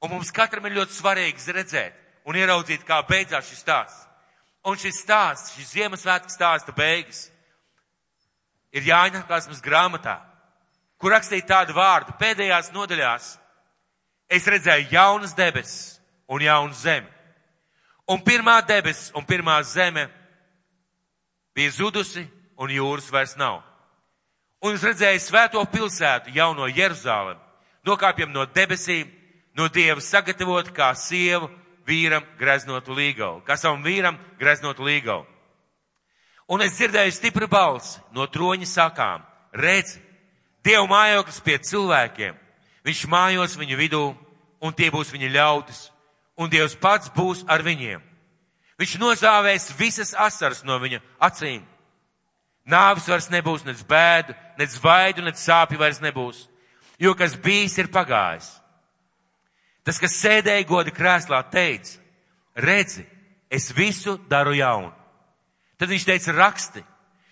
Un 0.03 0.13
mums 0.13 0.31
katram 0.35 0.67
ir 0.67 0.77
ļoti 0.79 0.95
svarīgi 0.95 1.55
redzēt 1.55 1.95
un 2.27 2.37
ieraudzīt, 2.39 2.85
kā 2.87 2.99
beidzās 3.07 3.47
šis 3.49 3.63
stāsts. 3.63 4.05
Un 4.67 4.75
šis 4.79 4.99
stāsts, 5.03 5.55
šis 5.55 5.71
Ziemassvētku 5.77 6.31
stāsta 6.31 6.75
beigas, 6.75 7.29
ir 8.75 8.83
Jāņa 8.83 9.23
Kāsmas 9.27 9.63
grāmatā, 9.63 10.17
kur 10.99 11.15
rakstīja 11.15 11.47
tādu 11.47 11.75
vārdu 11.77 12.15
pēdējās 12.19 12.73
nodaļās. 12.75 13.37
Es 14.29 14.45
redzēju 14.47 14.91
jaunas 14.93 15.33
debesis 15.33 15.99
un 16.29 16.41
jaunu 16.41 16.73
zemi. 16.73 17.07
Un 18.09 18.21
pirmā 18.25 18.59
debesis 18.65 19.11
un 19.17 19.25
pirmā 19.25 19.57
zeme 19.63 20.07
bija 21.55 21.71
zudusi 21.71 22.25
un 22.57 22.69
jūras 22.69 23.09
vairs 23.11 23.35
nav. 23.37 23.61
Un 24.61 24.75
es 24.75 24.83
redzēju 24.83 25.21
svēto 25.23 25.61
pilsētu, 25.71 26.33
jauno 26.35 26.67
Jeruzālēm, 26.67 27.39
nokāpjam 27.87 28.33
no 28.33 28.43
debesīm, 28.45 29.07
no 29.55 29.69
Dieva 29.71 30.01
sagatavot 30.03 30.71
kā 30.75 30.91
sievu 30.95 31.49
vīram 31.87 32.25
greznotu 32.39 32.93
līgavu. 32.93 33.41
Kas 33.47 33.63
savam 33.63 33.83
vīram 33.83 34.19
greznotu 34.39 34.83
līgavu. 34.83 35.25
Un 36.49 36.61
es 36.65 36.75
dzirdēju 36.77 37.13
stipru 37.13 37.47
balsi 37.47 38.01
no 38.11 38.25
troņa 38.27 38.67
sakām. 38.67 39.25
Redzi, 39.53 40.01
Dievu 40.65 40.89
mājoklis 40.91 41.39
pie 41.45 41.57
cilvēkiem. 41.63 42.35
Viņš 42.89 43.05
mājos 43.05 43.53
viņu 43.53 43.75
vidū, 43.77 44.05
un 44.65 44.73
tie 44.73 44.87
būs 44.89 45.11
viņa 45.13 45.27
ļautis, 45.29 45.89
un 46.41 46.49
Dievs 46.49 46.73
pats 46.81 47.11
būs 47.13 47.43
ar 47.45 47.61
viņiem. 47.61 48.01
Viņš 48.81 48.95
nozāvēs 48.97 49.67
visas 49.77 50.15
asaras 50.17 50.63
no 50.65 50.79
viņa 50.81 50.97
acīm. 51.21 51.61
Nāvis 52.65 53.05
vairs 53.11 53.29
nebūs, 53.29 53.65
nec 53.67 53.83
bēdu, 53.85 54.33
nec 54.57 54.73
vaidu, 54.81 55.21
nec 55.21 55.37
sāpju 55.37 55.77
vairs 55.77 56.01
nebūs, 56.01 56.47
jo 56.97 57.13
kas 57.13 57.37
bijis 57.37 57.77
ir 57.77 57.91
pagājis. 57.93 58.49
Tas, 59.85 60.01
kas 60.01 60.17
sēdēja 60.17 60.65
goda 60.65 60.93
krēslā, 60.93 61.43
teica, 61.53 61.99
redzi, 62.57 63.05
es 63.49 63.69
visu 63.73 64.17
daru 64.29 64.57
jaunu. 64.57 64.93
Tad 65.77 65.93
viņš 65.93 66.05
teica, 66.09 66.35
raksti, 66.35 66.83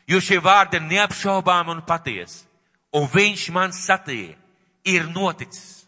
jo 0.05 0.21
šie 0.21 0.37
vārdi 0.37 0.77
ir 0.77 0.85
neapšaubām 0.85 1.73
un 1.73 1.81
patiesi. 1.85 2.45
Un 2.93 3.09
viņš 3.11 3.49
man 3.53 3.73
satīja, 3.75 4.37
ir 4.87 5.07
noticis. 5.11 5.85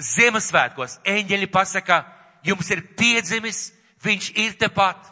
Ziemassvētkos 0.00 0.98
eņģeļi 1.06 1.48
pasaka, 1.52 2.02
jums 2.46 2.70
ir 2.72 2.82
piedzimis, 2.98 3.70
viņš 4.02 4.30
ir 4.40 4.56
tepat. 4.60 5.10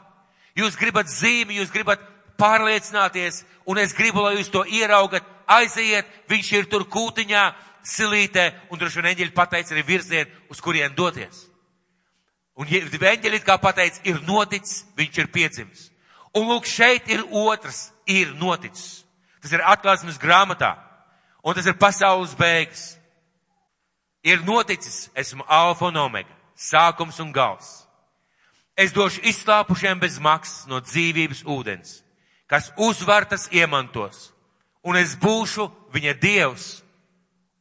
Jūs 0.58 0.78
gribat 0.80 1.10
zīmi, 1.12 1.60
jūs 1.60 1.70
gribat 1.72 2.02
pārliecināties, 2.40 3.44
un 3.68 3.78
es 3.78 3.92
gribu, 3.94 4.24
lai 4.24 4.38
jūs 4.38 4.50
to 4.50 4.64
ieraugat, 4.66 5.26
aiziet, 5.50 6.08
viņš 6.30 6.52
ir 6.56 6.70
tur 6.72 6.86
kūtiņā, 6.90 7.44
silītē, 7.86 8.46
un 8.70 8.80
droši 8.80 9.00
vien 9.00 9.12
eņģeļi 9.12 9.36
pateica 9.36 9.74
arī 9.74 9.84
virzienu, 9.86 10.42
uz 10.52 10.60
kurien 10.64 10.96
doties. 10.96 11.46
Un 12.60 12.68
eņģeļi 12.68 13.40
kā 13.44 13.56
pateica, 13.60 14.02
ir 14.04 14.20
noticis, 14.26 14.84
viņš 14.98 15.22
ir 15.22 15.30
piedzimis. 15.32 15.86
Un 16.36 16.46
lūk, 16.50 16.68
šeit 16.68 17.08
ir 17.10 17.24
otrs, 17.30 17.90
ir 18.06 18.34
noticis. 18.38 19.04
Tas 19.40 19.54
ir 19.56 19.64
atklāsmes 19.64 20.18
grāmatā, 20.20 20.74
un 21.42 21.54
tas 21.54 21.66
ir 21.66 21.76
pasaules 21.78 22.34
beigas. 22.34 22.96
Ir 24.22 24.42
noticis, 24.44 25.08
esmu 25.16 25.44
alfa 25.48 25.88
un 25.88 25.96
omega, 25.96 26.34
sākums 26.54 27.20
un 27.20 27.32
gals. 27.32 27.86
Es 28.76 28.92
došu 28.92 29.22
izslāpušiem 29.28 30.00
bez 30.00 30.18
maksas 30.20 30.66
no 30.68 30.80
dzīvības 30.80 31.42
ūdens, 31.48 32.00
kas 32.48 32.70
uzvar 32.76 33.24
tas 33.28 33.48
iemantos, 33.52 34.30
un 34.84 34.96
es 34.96 35.16
būšu 35.20 35.68
viņa 35.92 36.14
dievs, 36.20 36.68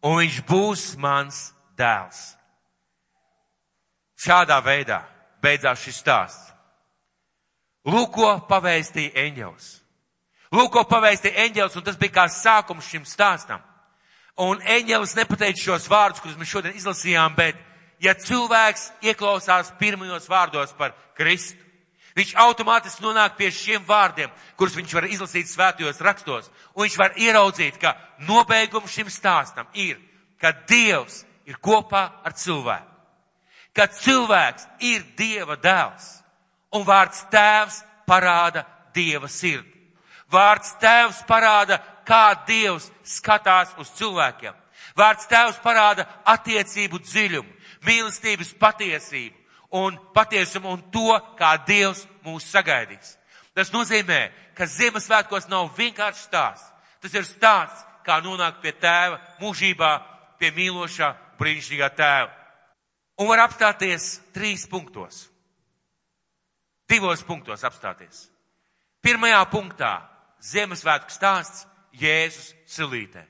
un 0.04 0.20
viņš 0.20 0.42
būs 0.48 0.84
mans 1.00 1.50
dēls. 1.80 2.36
Šādā 4.20 4.60
veidā 4.63 5.04
beidzās 5.44 5.84
šis 5.84 6.00
stāsts. 6.04 6.50
Lūk, 7.88 8.12
ko 8.18 8.32
pavēstīja 8.50 9.15
eņģels. 9.24 9.68
Lūk, 10.52 10.72
ko 10.74 10.84
pavēstīja 10.89 11.46
eņģels, 11.46 11.78
un 11.80 11.86
tas 11.86 11.98
bija 12.00 12.18
kā 12.20 12.26
sākums 12.32 12.89
šim 12.92 13.06
stāstam. 13.08 13.63
Un 14.39 14.62
eņģelis 14.63 15.17
nepateica 15.17 15.60
šos 15.60 15.89
vārdus, 15.91 16.21
kurus 16.23 16.38
mēs 16.39 16.52
šodien 16.52 16.78
izlasījām, 16.80 17.34
bet 17.36 17.58
ja 17.99 18.13
cilvēks 18.15 18.86
ieklausās 19.04 19.73
pirmajos 19.80 20.30
vārdos 20.32 20.71
par 20.78 20.93
Kristu, 21.17 21.60
viņš 22.15 22.32
automātiski 22.39 23.04
nonāk 23.04 23.36
pie 23.36 23.49
šiem 23.52 23.84
vārdiem, 23.88 24.32
kurus 24.56 24.78
viņš 24.80 24.93
var 24.95 25.08
izlasīt 25.12 25.52
svētajos 25.52 25.99
rakstos, 26.04 26.47
un 26.73 26.86
viņš 26.86 26.95
var 26.99 27.17
ieraudzīt, 27.19 27.80
ka 27.82 27.97
nobeigums 28.28 28.93
šim 28.95 29.12
stāstam 29.12 29.67
ir, 29.73 29.99
ka 30.39 30.54
Dievs 30.69 31.25
ir 31.47 31.60
kopā 31.60 32.06
ar 32.23 32.36
cilvēku, 32.36 32.88
ka 33.75 33.89
cilvēks 33.91 34.69
ir 34.88 35.04
Dieva 35.19 35.60
dēls, 35.60 36.08
un 36.75 36.88
vārds 36.88 37.25
tēvs 37.32 37.84
parāda 38.08 38.63
Dieva 38.95 39.28
sirdi. 39.28 39.75
Vārds 40.30 40.75
tēvs 40.78 41.23
parāda, 41.25 41.80
kā 42.10 42.34
Dievs 42.48 42.89
skatās 43.06 43.76
uz 43.80 43.91
cilvēkiem. 44.00 44.56
Vārds 44.98 45.28
tēvs 45.30 45.60
parāda 45.63 46.08
attiecību 46.28 47.00
dziļumu, 47.06 47.52
mīlestības 47.86 48.56
patiesību 48.60 49.38
un 49.80 49.98
patiesumu 50.15 50.74
un 50.74 50.84
to, 50.91 51.13
kā 51.38 51.54
Dievs 51.67 52.06
mūs 52.26 52.50
sagaidīs. 52.50 53.15
Tas 53.54 53.72
nozīmē, 53.74 54.30
ka 54.58 54.65
Ziemassvētkos 54.65 55.50
nav 55.52 55.69
vienkārši 55.78 56.26
stāsts. 56.26 56.67
Tas 57.00 57.13
ir 57.15 57.28
stāsts, 57.28 57.86
kā 58.04 58.19
nonākt 58.24 58.62
pie 58.63 58.74
tēva 58.76 59.19
mūžībā, 59.39 59.91
pie 60.39 60.52
mīlošā, 60.56 61.13
brīnišķīgā 61.39 61.89
tēva. 61.95 62.32
Un 63.19 63.28
var 63.30 63.43
apstāties 63.45 64.17
trīs 64.36 64.65
punktos. 64.72 65.28
Divos 66.89 67.22
punktos 67.24 67.63
apstāties. 67.67 68.28
Pirmajā 69.04 69.41
punktā 69.52 69.91
Ziemassvētku 70.43 71.12
stāsts 71.13 71.67
Jēzus 71.95 72.54
silītē. 72.69 73.23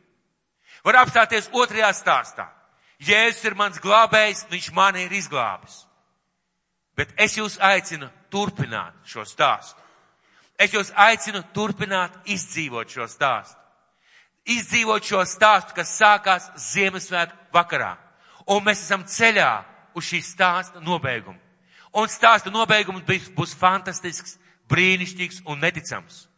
Var 0.83 0.99
apstāties 1.01 1.49
otrajā 1.53 1.91
stāstā. 1.95 2.47
Jēzus 2.99 3.45
ir 3.47 3.55
mans 3.55 3.79
glābējs, 3.79 4.45
viņš 4.51 4.71
mani 4.75 5.05
ir 5.05 5.15
izglābis. 5.15 5.85
Bet 6.95 7.13
es 7.15 7.37
jūs 7.37 7.55
aicinu 7.63 8.09
turpināt 8.31 8.95
šo 9.07 9.23
stāstu. 9.27 9.79
Es 10.59 10.73
jūs 10.75 10.91
aicinu 10.91 11.39
turpināt 11.55 12.15
izdzīvot 12.27 12.91
šo 12.91 13.07
stāstu. 13.07 13.55
Izdzīvot 14.49 15.05
šo 15.05 15.23
stāstu, 15.27 15.75
kas 15.77 15.95
sākās 15.95 16.49
Ziemassvētku 16.59 17.53
vakarā. 17.55 17.93
Un 18.49 18.65
mēs 18.65 18.81
esam 18.83 19.05
ceļā 19.07 19.51
uz 19.95 20.07
šī 20.09 20.19
stāsta 20.25 20.81
nobeigumu. 20.83 21.39
Un 21.95 22.09
stāsta 22.09 22.51
nobeigums 22.51 23.05
būs, 23.07 23.29
būs 23.33 23.55
fantastisks, 23.57 24.37
brīnišķīgs 24.69 25.43
un 25.49 25.61
neticams. 25.63 26.28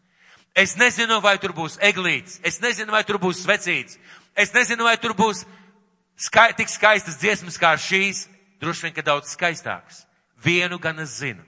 Es 0.56 0.76
nezinu, 0.76 1.22
vai 1.24 1.38
tur 1.40 1.54
būs 1.56 1.78
eglīts, 1.80 2.40
es 2.44 2.60
nezinu, 2.60 2.92
vai 2.92 3.04
tur 3.08 3.22
būs 3.22 3.46
svecīts, 3.46 3.98
es 4.36 4.52
nezinu, 4.54 4.84
vai 4.84 4.98
tur 5.00 5.14
būs 5.16 5.46
skai, 6.20 6.52
tik 6.58 6.70
skaistas 6.70 7.20
dziesmas 7.22 7.60
kā 7.60 7.72
šīs, 7.80 8.26
droši 8.60 8.88
vien, 8.88 8.96
ka 8.96 9.06
daudz 9.06 9.32
skaistākas. 9.32 10.04
Vienu 10.44 10.80
gan 10.82 11.00
es 11.00 11.22
zinu. 11.22 11.44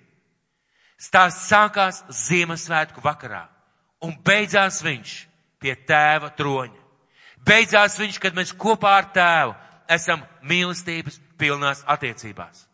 Stāsts 0.96 1.50
sākās 1.50 2.04
Ziemassvētku 2.08 3.04
vakarā 3.04 3.48
un 4.04 4.16
beidzās 4.24 4.82
viņš 4.84 5.16
pie 5.60 5.76
tēva 5.88 6.32
troņa. 6.38 6.80
Beidzās 7.44 7.98
viņš, 8.00 8.20
kad 8.24 8.36
mēs 8.36 8.54
kopā 8.56 8.98
ar 9.02 9.10
tēvu 9.16 9.56
esam 9.92 10.24
mīlestības 10.48 11.20
pilnās 11.40 11.84
attiecībās. 11.88 12.68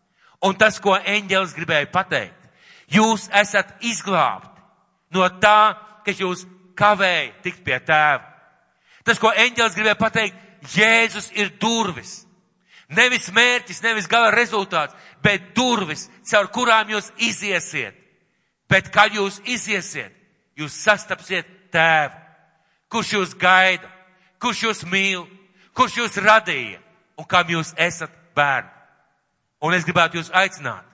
Un 0.46 0.56
tas, 0.56 0.78
ko 0.80 0.96
eņģēlis 0.98 1.56
gribēja 1.58 1.90
pateikt, 1.92 2.38
jūs 2.94 3.28
esat 3.36 3.74
izglābti 3.86 4.62
no 5.16 5.26
tā, 5.42 5.74
kas 6.10 6.22
jūs 6.22 6.46
kavēja 6.78 7.32
tikt 7.44 7.64
pie 7.66 7.78
tēva. 7.86 8.26
Tas, 9.06 9.20
ko 9.22 9.32
eņģēlis 9.32 9.78
gribēja 9.78 10.00
pateikt, 10.00 10.46
Jēzus 10.76 11.30
ir 11.40 11.54
durvis. 11.60 12.26
Nevis 12.90 13.30
mērķis, 13.32 13.84
nevis 13.86 14.10
gala 14.10 14.32
rezultāts, 14.34 14.96
bet 15.24 15.54
durvis, 15.56 16.08
caur 16.28 16.50
kurām 16.52 16.90
jūs 16.92 17.12
iziesiet. 17.22 17.96
Bet 18.70 18.90
kad 18.94 19.14
jūs 19.14 19.40
iziesiet, 19.50 20.14
jūs 20.58 20.76
sastapsiet 20.84 21.48
tēvu, 21.74 22.18
kurš 22.90 23.14
jūs 23.16 23.36
gaida, 23.40 23.88
kurš 24.42 24.64
jūs 24.66 24.84
mīl, 24.90 25.24
kurš 25.78 26.02
jūs 26.02 26.20
radīja 26.22 26.82
un 27.18 27.30
kam 27.30 27.50
jūs 27.50 27.74
esat 27.78 28.14
bērni. 28.38 28.70
Un 29.62 29.74
es 29.76 29.86
gribētu 29.86 30.20
jūs 30.20 30.30
aicināt, 30.34 30.86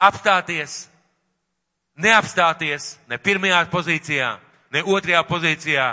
apstāties, 0.00 0.88
neapstāties 2.00 2.96
ne 3.08 3.20
pirmajā 3.22 3.64
pozīcijā, 3.70 4.32
ne 4.70 4.82
otrajā 4.82 5.22
pozīcijā, 5.28 5.86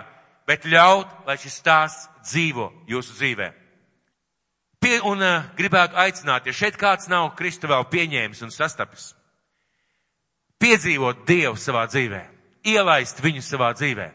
bet 0.48 0.66
ļaut, 0.66 1.10
lai 1.28 1.38
šis 1.42 1.60
stāsts 1.62 2.08
dzīvo 2.30 2.70
jūsu 2.88 3.16
dzīvē. 3.18 3.50
Pie, 4.80 5.00
un 5.10 5.22
uh, 5.26 5.48
gribētu 5.58 5.98
aicināt, 5.98 6.46
ja 6.46 6.54
šeit 6.54 6.78
kāds 6.78 7.10
nav 7.10 7.32
Kristu 7.36 7.70
vēl 7.70 7.88
pieņēmis 7.90 8.44
un 8.46 8.54
sastapis, 8.54 9.10
piedzīvot 10.62 11.26
Dievu 11.28 11.58
savā 11.58 11.88
dzīvē, 11.90 12.22
ielaist 12.70 13.22
viņu 13.24 13.42
savā 13.42 13.72
dzīvē, 13.74 14.08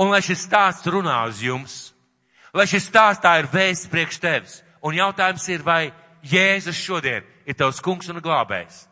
un 0.00 0.12
lai 0.12 0.22
šis 0.24 0.46
stāsts 0.48 0.88
runā 0.88 1.18
uz 1.28 1.42
jums, 1.44 1.76
lai 2.56 2.66
šis 2.68 2.88
stāsts 2.88 3.22
tā 3.24 3.36
ir 3.42 3.50
vēsts 3.52 3.90
priekš 3.92 4.20
tevis, 4.22 4.62
un 4.82 4.96
jautājums 4.96 5.44
ir, 5.52 5.62
vai 5.62 5.92
Jēzus 6.22 6.78
šodien 6.78 7.26
ir 7.46 7.58
tavs 7.58 7.82
kungs 7.82 8.08
un 8.08 8.22
glābējs. 8.22 8.86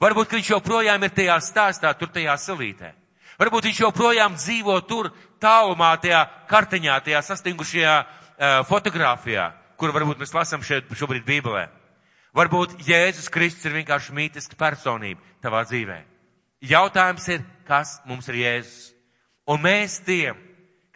Varbūt, 0.00 0.28
ka 0.28 0.36
viņš 0.36 0.50
joprojām 0.52 1.02
ir 1.06 1.12
tajā 1.16 1.36
stāstā, 1.40 1.92
tur 1.96 2.10
tajā 2.12 2.34
salītē. 2.36 2.92
Varbūt 3.36 3.68
viņš 3.68 3.80
joprojām 3.84 4.36
dzīvo 4.38 4.78
tur, 4.88 5.10
tālumā, 5.42 5.92
tajā 6.00 6.22
kartiņā, 6.48 6.98
tajā 7.04 7.22
sastingušajā 7.26 7.96
uh, 8.00 8.60
fotografijā, 8.68 9.50
kur 9.76 9.92
varbūt 9.92 10.22
mēs 10.22 10.32
lasām 10.34 10.64
šeit 10.64 10.88
šobrīd 10.96 11.26
Bībelē. 11.26 11.66
Varbūt 12.36 12.78
Jēzus 12.84 13.30
Kristus 13.32 13.68
ir 13.68 13.76
vienkārši 13.78 14.14
mītiska 14.16 14.58
personība 14.60 15.20
tavā 15.44 15.62
dzīvē. 15.68 16.02
Jautājums 16.64 17.28
ir, 17.32 17.44
kas 17.68 17.98
mums 18.08 18.28
ir 18.32 18.40
Jēzus? 18.40 18.90
Un 19.46 19.60
mēs 19.62 20.00
tiem, 20.04 20.38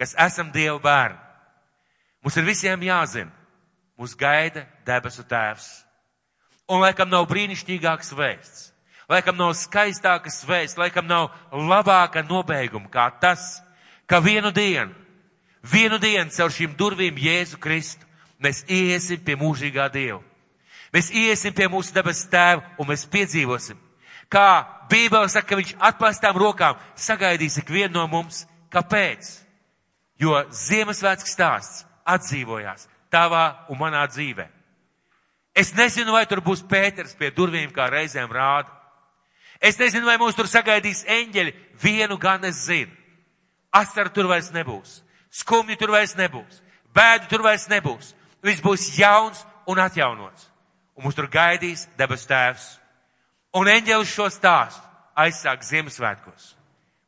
kas 0.00 0.16
esam 0.18 0.50
Dieva 0.53 0.79
bērni, 0.83 1.20
mums 2.24 2.37
ir 2.40 2.48
visiem 2.48 2.83
jāzina, 2.83 3.31
mūs 4.00 4.16
gaida 4.18 4.64
debesu 4.88 5.22
tēvs. 5.29 5.68
Un 6.70 6.81
laikam 6.83 7.11
nav 7.11 7.29
brīnišķīgāks 7.31 8.12
vēsts, 8.16 8.69
laikam 9.10 9.36
nav 9.38 9.54
skaistākas 9.58 10.44
vēsts, 10.46 10.78
laikam 10.78 11.08
nav 11.10 11.30
labāka 11.50 12.22
nobeiguma 12.26 12.88
kā 12.92 13.08
tas, 13.20 13.58
ka 14.06 14.20
vienu 14.22 14.52
dienu, 14.54 14.94
vienu 15.62 15.98
dienu 15.98 16.30
caur 16.30 16.54
šīm 16.54 16.76
durvīm 16.78 17.18
Jēzu 17.18 17.58
Kristu 17.60 18.06
mēs 18.40 18.64
iesim 18.70 19.20
pie 19.24 19.36
mūžīgā 19.36 19.90
Dieva. 19.92 20.22
Mēs 20.90 21.10
iesim 21.14 21.54
pie 21.54 21.68
mūsu 21.70 21.94
debes 21.94 22.24
tēva 22.30 22.64
un 22.78 22.88
mēs 22.90 23.04
piedzīvosim, 23.10 23.78
kā 24.30 24.66
Bībele 24.90 25.28
saka, 25.30 25.52
ka 25.52 25.58
viņš 25.60 25.76
atpastām 25.78 26.38
rokām 26.38 26.78
sagaidīs 26.98 27.60
ikvienu 27.60 27.94
no 28.00 28.08
mums. 28.10 28.42
Kāpēc? 28.70 29.28
Jo 30.18 30.44
Ziemassvētku 30.54 31.26
stāsts 31.26 31.84
atdzīvojās 32.06 32.88
tavā 33.10 33.66
un 33.70 33.78
manā 33.78 34.02
dzīvē. 34.10 34.46
Es 35.54 35.72
nezinu, 35.74 36.14
vai 36.14 36.26
tur 36.30 36.42
būs 36.42 36.62
Pēters 36.66 37.16
pie 37.18 37.32
durvīm, 37.34 37.72
kā 37.74 37.88
reizēm 37.90 38.30
rāda. 38.30 38.70
Es 39.60 39.76
nezinu, 39.76 40.06
vai 40.08 40.16
mūs 40.20 40.36
tur 40.36 40.48
sagaidīs 40.48 41.04
eņģeļi. 41.04 41.52
Vienu 41.82 42.16
gan 42.20 42.44
es 42.48 42.64
zinu. 42.64 42.92
Asaru 43.70 44.10
tur 44.14 44.28
vairs 44.30 44.50
nebūs. 44.54 45.00
Skumju 45.30 45.76
tur 45.78 45.92
vairs 45.94 46.16
nebūs. 46.18 46.62
Bēdu 46.96 47.28
tur 47.30 47.44
vairs 47.44 47.68
nebūs. 47.70 48.14
Viss 48.42 48.64
būs 48.64 48.88
jauns 48.98 49.44
un 49.68 49.78
atjaunots. 49.78 50.48
Un 50.96 51.06
mūs 51.06 51.16
tur 51.16 51.28
gaidīs 51.30 51.86
debes 51.98 52.24
tēvs. 52.28 52.70
Un 53.54 53.68
eņģelis 53.68 54.14
šo 54.14 54.30
stāstu 54.32 54.86
aizsāk 55.20 55.62
Ziemassvētkos. 55.66 56.54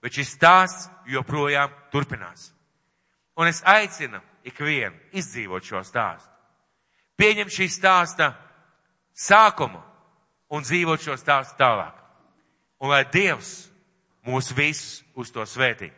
Bet 0.02 0.14
šis 0.18 0.34
stāsts 0.36 0.90
joprojām 1.08 1.72
turpinās. 1.92 2.50
Un 3.38 3.48
es 3.48 3.62
aicinu 3.64 4.20
ikvienu 4.44 4.98
izdzīvot 5.16 5.64
šo 5.64 5.80
stāstu. 5.86 6.28
Pieņemt 7.16 7.54
šī 7.54 7.68
stāsta 7.70 8.32
sākumu 9.14 9.80
un 10.52 10.64
dzīvot 10.66 11.00
šo 11.00 11.16
stāstu 11.16 11.56
tālāk. 11.60 12.01
Un 12.82 12.90
lai 12.90 13.04
Dievs 13.06 13.70
mūs 14.26 14.50
visus 14.56 15.02
uz 15.14 15.30
to 15.30 15.44
svētī. 15.46 15.92